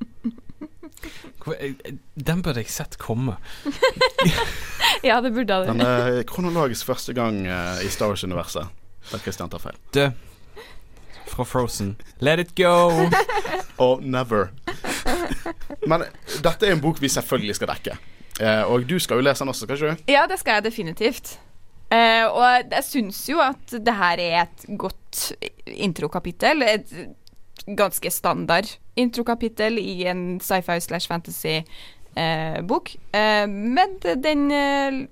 [2.13, 3.37] Den burde jeg sett komme.
[5.07, 5.69] ja, det burde jeg.
[5.71, 8.67] Den er kronologisk første gang uh, i Star Wars-universet
[9.09, 9.77] der Christian tar feil.
[9.95, 10.03] Du,
[11.29, 11.95] fra Frozen.
[12.19, 13.07] Let it go!
[13.85, 14.51] Og never.
[15.87, 16.03] Men
[16.43, 17.95] dette er en bok vi selvfølgelig skal dekke.
[18.67, 20.11] Og du skal jo lese den også, skal ikke du?
[20.11, 21.31] Ja, det skal jeg definitivt.
[21.89, 25.31] Og jeg syns jo at det her er et godt
[25.65, 26.63] introkapittel.
[26.67, 26.93] Et
[27.67, 28.67] ganske standard
[28.99, 32.95] introkapittel i en sci-fi slash fantasy-bok.
[33.13, 35.07] Eh, eh, men den eh,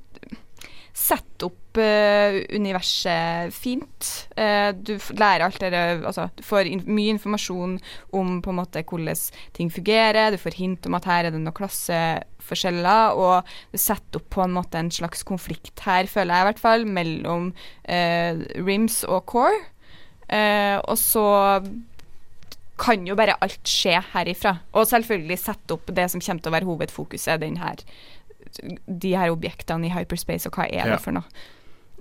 [0.97, 4.07] setter opp eh, universet fint.
[4.35, 7.77] Eh, du lærer alt det Altså, du får in mye informasjon
[8.17, 9.21] om på en måte hvordan
[9.53, 10.31] ting fungerer.
[10.33, 14.45] Du får hint om at her er det noen klasseforskjeller, og det setter opp på
[14.45, 17.51] en måte en slags konflikt her, føler jeg i hvert fall, mellom
[17.83, 19.61] eh, Rims og Core.
[20.83, 21.27] og så
[22.77, 24.57] kan jo bare alt skje herifra.
[24.77, 27.81] Og selvfølgelig sette opp det som kommer til å være hovedfokuset, den her,
[28.87, 31.45] de her objektene i hyperspace, og hva er det for noe.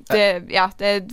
[0.07, 1.09] Det, ja, det,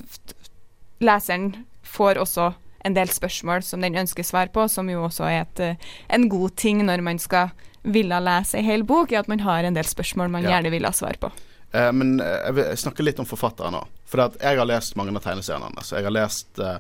[1.01, 1.53] leseren
[1.88, 2.51] får også
[2.84, 6.57] en del spørsmål som den ønsker svar på, som jo også er et, en god
[6.59, 7.53] ting når man skal
[7.84, 10.55] ville lese ei hel bok, er at man har en del spørsmål man ja.
[10.55, 11.32] gjerne vil ha svar på.
[11.74, 13.82] Eh, men eh, jeg vil snakke litt om forfatteren nå.
[14.09, 15.91] For jeg har lest mange av tegneseriene hans.
[15.95, 16.78] Jeg har lest eh,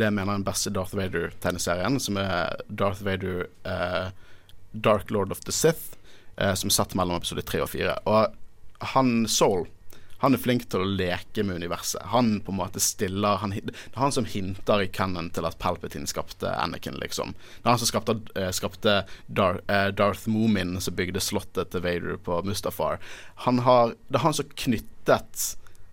[0.00, 4.12] det jeg mener den beste Darth Vader-tegneserien, som er Darth Vader uh,
[4.72, 5.98] Dark Lord of the Sith,
[6.40, 7.98] uh, som er satt mellom episode tre og fire.
[8.08, 9.68] Og han Soul
[10.20, 12.02] han er flink til å leke med universet.
[12.12, 15.56] Han på en måte stiller han, Det er han som hinter i canon til at
[15.56, 17.32] Palpatine skapte Anakin, liksom.
[17.32, 18.98] Det er han som skapte, uh, skapte
[19.32, 19.62] Dar,
[19.96, 23.00] Darth Moomin, som bygde slottet til Vader på Mustafar.
[23.46, 25.46] Han har, det er han som knyttet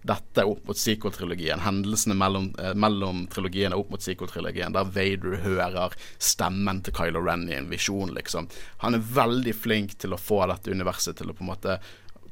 [0.07, 1.61] dette opp mot sequel-trilogien.
[1.65, 7.47] Hendelsene mellom, eh, mellom trilogiene opp mot sequel-trilogien, der Vader hører stemmen til Kylo Ren
[7.49, 8.49] i en visjon, liksom.
[8.83, 11.79] Han er veldig flink til å få dette universet til å på en måte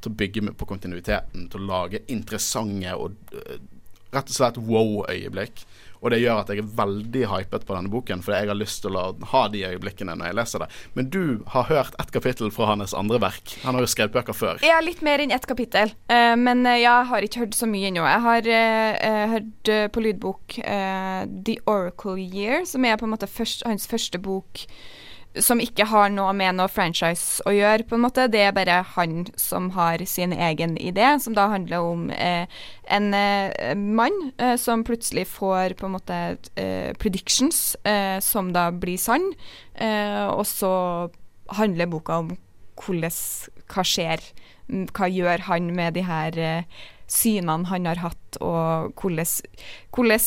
[0.00, 3.56] til å bygge på kontinuiteten, til å lage interessante og uh,
[4.14, 5.64] rett og slett wow-øyeblikk.
[6.06, 8.84] Og det gjør at jeg er veldig hypet på denne boken, fordi jeg har lyst
[8.84, 10.68] til å ha de øyeblikkene når jeg leser det.
[10.94, 13.56] Men du har hørt ett kapittel fra hans andre verk.
[13.64, 14.62] Han har jo skrevet bøker før.
[14.62, 15.90] Ja, litt mer enn ett kapittel.
[16.06, 18.06] Uh, men uh, jeg har ikke hørt så mye ennå.
[18.06, 23.66] Jeg har uh, hørt på lydbok The Oracle Year, som er på en måte først,
[23.66, 24.62] hans første bok
[25.42, 28.26] som ikke har noe med noe franchise å gjøre, på en måte.
[28.32, 32.46] Det er bare han som har sin egen idé, som da handler om eh,
[32.92, 36.20] en eh, mann eh, som plutselig får på en måte
[36.56, 39.32] eh, predictions eh, som da blir sann,
[39.74, 40.72] eh, og så
[41.56, 42.34] handler boka om
[42.76, 43.14] hvordan
[43.66, 44.20] Hva skjer?
[44.68, 46.36] Hva gjør han med de her
[47.10, 49.30] synene han har hatt, og hvordan,
[49.94, 50.26] hvordan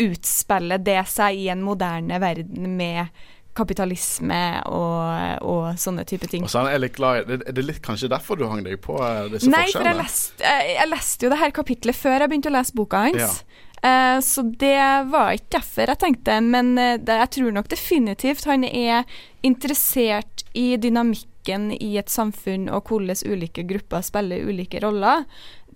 [0.00, 3.12] utspiller det seg i en moderne verden med
[3.56, 6.44] kapitalisme og, og, sånne type ting.
[6.46, 9.26] Og så er, litt glad, er det litt kanskje derfor du hang deg på eh,
[9.32, 9.72] disse Nei, forskjellene?
[9.72, 12.78] Nei, for jeg leste, jeg leste, jo det her kapitlet før jeg begynte å lese
[12.78, 13.40] boka hans.
[13.40, 13.66] Ja.
[13.80, 14.76] Uh, så det
[15.08, 19.08] var ikke derfor jeg tenkte, men uh, det, jeg tror nok definitivt han er
[19.46, 25.24] interessert i dynamikken i et samfunn og hvordan ulike grupper spiller ulike roller.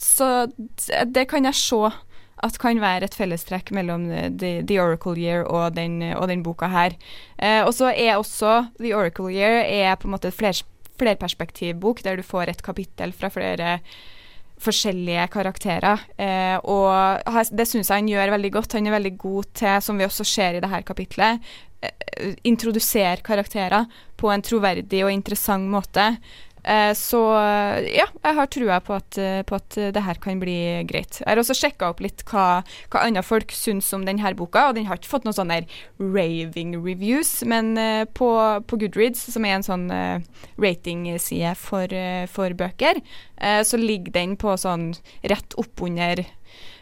[0.00, 0.50] Så
[1.06, 1.80] det kan jeg se
[2.44, 4.06] at kan være et fellestrekk mellom
[4.38, 6.96] The, The Oracle Year og den, og den boka her.
[7.38, 10.60] Eh, og så er også The Oracle Year er på en måte et fler,
[11.00, 13.78] flerperspektivbok, der du får et kapittel fra flere
[14.64, 16.06] forskjellige karakterer.
[16.20, 17.20] Eh, og
[17.50, 18.76] det syns jeg han gjør veldig godt.
[18.78, 23.88] Han er veldig god til, som vi også ser i dette kapitlet, eh, introdusere karakterer
[24.16, 26.14] på en troverdig og interessant måte.
[26.64, 27.20] Eh, så
[27.92, 30.56] ja, jeg har trua på at, eh, på at det her kan bli
[30.88, 31.20] greit.
[31.20, 32.62] Jeg har også sjekka opp litt hva,
[32.92, 35.60] hva andre folk syns om denne boka, og den har ikke fått noen sånne
[36.00, 37.74] raving reviews, men
[38.16, 38.30] på,
[38.66, 39.86] på, Goodreads, som er en sånn
[40.60, 41.92] ratingside for,
[42.32, 43.00] for bøker,
[43.38, 44.92] så ligger den på sånn
[45.28, 46.24] rett oppunder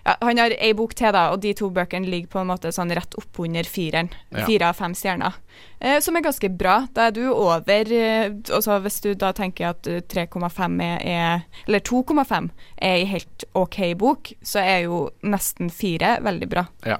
[0.04, 2.72] ja, Han har ei bok til, da, og de to bøkene ligger på en måte
[2.74, 4.10] sånn rett oppunder fireren.
[4.34, 4.46] Ja.
[4.48, 5.38] Fire av fem stjerner.
[5.78, 6.80] Eh, som er ganske bra.
[6.94, 11.82] Da er du over eh, altså Hvis du da tenker at 3,5 er, er, Eller
[11.86, 16.66] 2,5 er ei helt OK bok, så er jo nesten fire veldig bra.
[16.86, 16.98] Ja.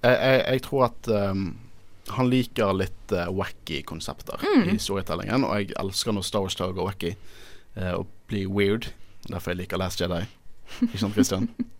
[0.00, 1.50] Jeg, jeg, jeg tror at um,
[2.16, 4.70] han liker litt uh, wacky konsepter mm.
[4.72, 7.12] i storytellingen, og jeg elsker når Star Wars går wacky
[7.76, 8.88] uh, og blir weird.
[9.28, 10.24] Derfor jeg liker Last Jedi.
[10.86, 11.50] Ikke sant, Christian?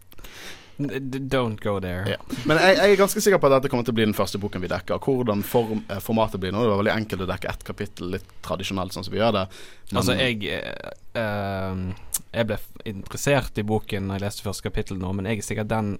[0.80, 2.04] Don't go there.
[2.14, 2.16] Ja.
[2.48, 4.40] Men jeg, jeg er ganske sikker på at dette kommer til å bli den første
[4.42, 5.00] boken vi dekker.
[5.04, 6.62] Hvordan form, eh, formatet blir nå.
[6.64, 9.46] Det var veldig enkelt å dekke ett kapittel litt tradisjonelt, sånn som vi gjør det.
[9.90, 11.94] Men- Altså, jeg eh, eh,
[12.32, 15.68] Jeg ble interessert i boken Når jeg leste første kapittel nå, men jeg er sikkert
[15.68, 15.98] den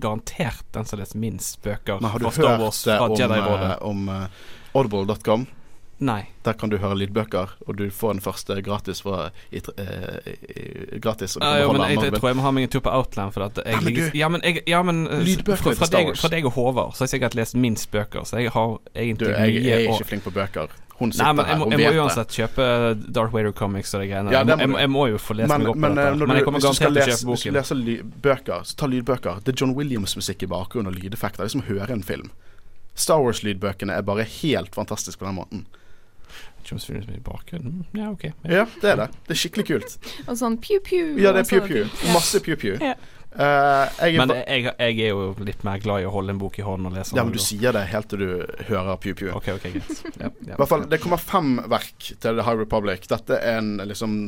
[0.00, 3.76] garantert den som leser minst bøker Men har du fra hørt eh, fra om, eh,
[3.80, 4.26] om uh,
[4.74, 5.46] audible.com?
[6.02, 6.22] Nei.
[6.42, 10.98] Der kan du høre lydbøker, og du får den første gratis fra i, eh, i,
[11.04, 11.36] gratis.
[11.38, 13.30] Ja, jo, men jeg, jeg tror jeg må ha meg en tur på Outland.
[13.36, 15.90] For at jeg, Ja, men du- ja, men, jeg, ja, men eh, Lydbøker fra, fra,
[15.94, 18.78] deg, fra deg og Håvard Så har jeg sikkert lest minst bøker, så jeg har
[18.82, 20.74] Du, jeg, jeg, jeg er mye ikke flink på bøker.
[20.98, 22.66] Hun sitter Nei, men jeg her må, og jeg må uansett kjøpe
[23.14, 24.34] Darth Vader Comics og de greiene.
[24.34, 26.18] Ja, jeg, jeg, må- jo få lese Men, meg opp men, på eh, dette.
[26.18, 27.32] når Men jeg kommer garantert til å kjøpe boken.
[27.32, 27.96] hvis du skal leser ly
[28.26, 29.40] bøker, så ta lydbøker.
[29.46, 31.42] Det er John Williams-musikk i bakgrunnen og lydeffekter.
[31.42, 32.30] Det er som å høre en film.
[32.94, 35.64] Star Wars-lydbøkene er bare helt fantastiske på den måten.
[36.70, 37.86] James Williams med bakgrunnen.
[37.96, 38.24] Ja, OK.
[38.24, 38.32] Ja.
[38.44, 39.08] Ja, det er det.
[39.26, 39.96] Det er skikkelig kult.
[40.28, 41.16] Og sånn pew-pew.
[41.20, 41.88] Ja, det er pew-pew.
[42.14, 42.78] Masse pew-pew.
[42.82, 42.94] Ja.
[43.32, 46.58] Eh, jeg Men jeg, jeg er jo litt mer glad i å holde en bok
[46.60, 48.32] i hånden og lese ja, men du sier det helt til du
[48.68, 49.30] hører pew-pew.
[49.38, 50.02] Okay, okay, greit.
[50.20, 50.58] yep, ja.
[50.58, 53.08] Hvert fall, Det kommer fem verk til The High Republic.
[53.08, 54.18] Dette er en liksom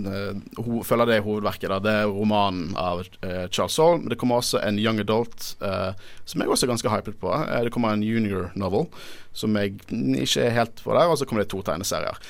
[0.65, 1.69] ho Følger det hovedverket.
[1.75, 4.01] da Det er romanen av uh, Charles Saul.
[4.01, 5.93] Men det kommer også en young adult, uh,
[6.25, 7.37] som jeg også er ganske hypet på.
[7.65, 8.89] Det kommer en junior novel,
[9.37, 11.09] som jeg ikke er helt på der.
[11.09, 12.21] Og så kommer det to tegneserier.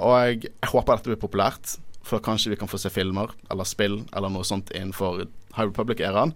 [0.00, 1.78] Og jeg, jeg håper dette blir populært.
[2.04, 5.24] For kanskje vi kan få se filmer eller spill eller noe sånt innenfor
[5.56, 6.34] High Republic-æraen.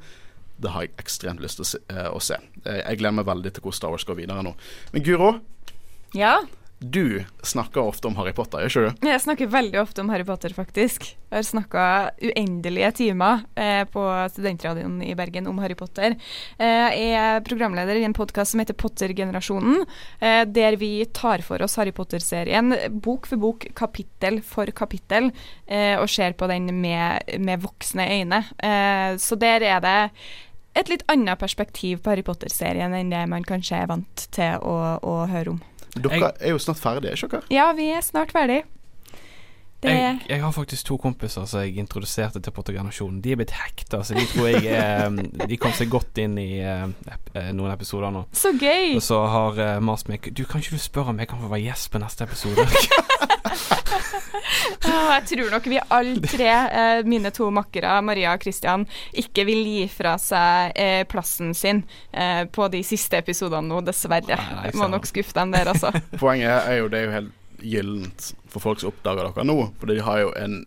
[0.58, 1.78] Det har jeg ekstremt lyst til å se.
[1.88, 2.38] eh.
[2.66, 4.54] Eh, jeg gleder meg veldig til hvor Star Wars går videre nå.
[4.92, 5.34] Men Guro,
[6.16, 6.38] Ja.
[6.78, 9.06] Du snakker ofte om Harry Potter, gjør ikke du?
[9.10, 11.08] Jeg snakker veldig ofte om Harry Potter, faktisk.
[11.28, 11.84] Jeg har snakka
[12.22, 16.14] uendelige timer eh, på studentradioen i Bergen om Harry Potter.
[16.54, 19.82] Eh, jeg er programleder i en podkast som heter Potter-generasjonen,
[20.22, 22.70] eh, der vi tar for oss Harry Potter-serien
[23.02, 25.32] bok for bok, kapittel for kapittel,
[25.66, 28.44] eh, og ser på den med, med voksne øyne.
[28.62, 29.98] Eh, så der er det
[30.78, 34.76] et litt annet perspektiv på Harry Potter-serien enn det man kanskje er vant til å,
[35.02, 35.60] å høre om.
[36.04, 37.54] Dere er jo snart ferdige, ikke dere?
[37.54, 38.66] Ja, vi er snart ferdige.
[39.82, 43.20] Det Jeg, jeg har faktisk to kompiser som jeg introduserte til Pottergenerasjonen.
[43.22, 45.06] De er blitt hekta, så de tror jeg er
[45.50, 48.24] De kom seg godt inn i eh, ep eh, noen episoder nå.
[48.34, 48.96] Så gøy!
[48.98, 51.52] Og så har uh, mast meg Du, kan ikke du spørre om jeg kan få
[51.52, 52.66] være gjest på neste episode?
[54.88, 58.86] Jeg tror nok vi alle tre, eh, mine to makkere, Maria og Christian,
[59.18, 61.82] ikke vil gi fra seg eh, plassen sin
[62.12, 64.38] eh, på de siste episodene nå, dessverre.
[64.60, 65.92] Nei, må nok skuffe dem der, altså.
[66.22, 69.58] Poenget er jo det er jo helt gyllent for folk som oppdager dere nå.
[69.80, 70.60] fordi de har jo en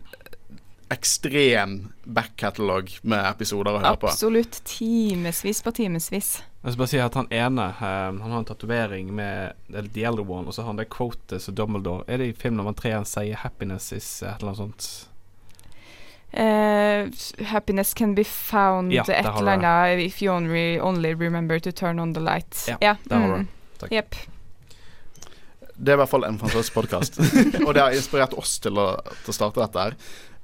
[0.91, 4.09] ekstrem back-catalog med episoder å høre på.
[4.11, 6.33] Absolutt timevis på timevis.
[6.61, 10.25] Jeg skal bare si at han ene eh, Han har en tatovering med The Elder
[10.27, 12.93] One, og så har han det quotet som Dumbledore Er det i film nummer tre
[12.93, 15.07] han sier 'happiness is' et eller annet sånt?
[16.31, 17.11] Uh,
[17.43, 21.99] happiness can be found Ja, et eller annet if you only, only remember to turn
[21.99, 22.69] on the light.
[22.79, 23.39] Ja, der har du mm.
[23.39, 23.47] det.
[23.79, 23.91] Takk.
[23.91, 24.15] Yep.
[25.75, 27.19] Det er i hvert fall en fantastisk podkast.
[27.67, 28.93] og det har inspirert oss til å,
[29.25, 29.97] til å starte dette her.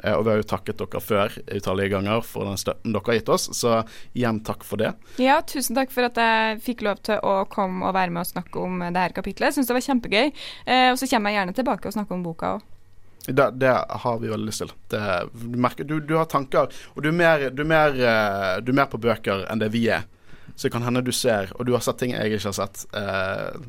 [0.03, 3.19] Eh, og vi har jo takket dere før utallige ganger for den støtten dere har
[3.19, 3.81] gitt oss, så
[4.17, 4.93] igjen takk for det.
[5.21, 8.31] Ja, tusen takk for at jeg fikk lov til å komme og være med og
[8.31, 9.49] snakke om det her kapitlet.
[9.49, 10.25] Jeg syns det var kjempegøy.
[10.65, 12.73] Eh, og så kommer jeg gjerne tilbake og snakker om boka òg.
[13.27, 14.69] Det, det har vi veldig lyst til.
[14.87, 15.01] Det,
[15.33, 18.71] du, merker, du, du har tanker, og du er, mer, du, er mer, eh, du
[18.71, 20.05] er mer på bøker enn det vi er.
[20.57, 22.85] Så det kan hende du ser, og du har sett ting jeg ikke har sett.
[22.97, 23.59] Eh,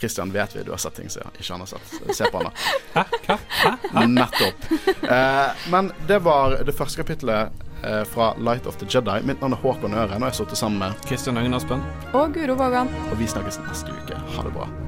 [0.00, 2.16] Christian vet vi du har sett ting som ikke han har sett.
[2.16, 2.52] Se på han, da.
[2.94, 3.04] Hæ?
[3.28, 3.36] Hæ?
[3.92, 4.06] Hæ?
[4.14, 4.68] Nettopp.
[5.12, 7.52] Eh, men det var det første kapittelet
[7.84, 9.20] eh, fra Light of the Jedi.
[9.28, 11.84] Mitt navn er Håkon Øren, og jeg har sittet sammen med Kristian Øyen Aspen?
[12.16, 12.88] Og Guro Vågan.
[13.12, 14.16] Og vi snakkes neste uke.
[14.16, 14.87] Ha det bra.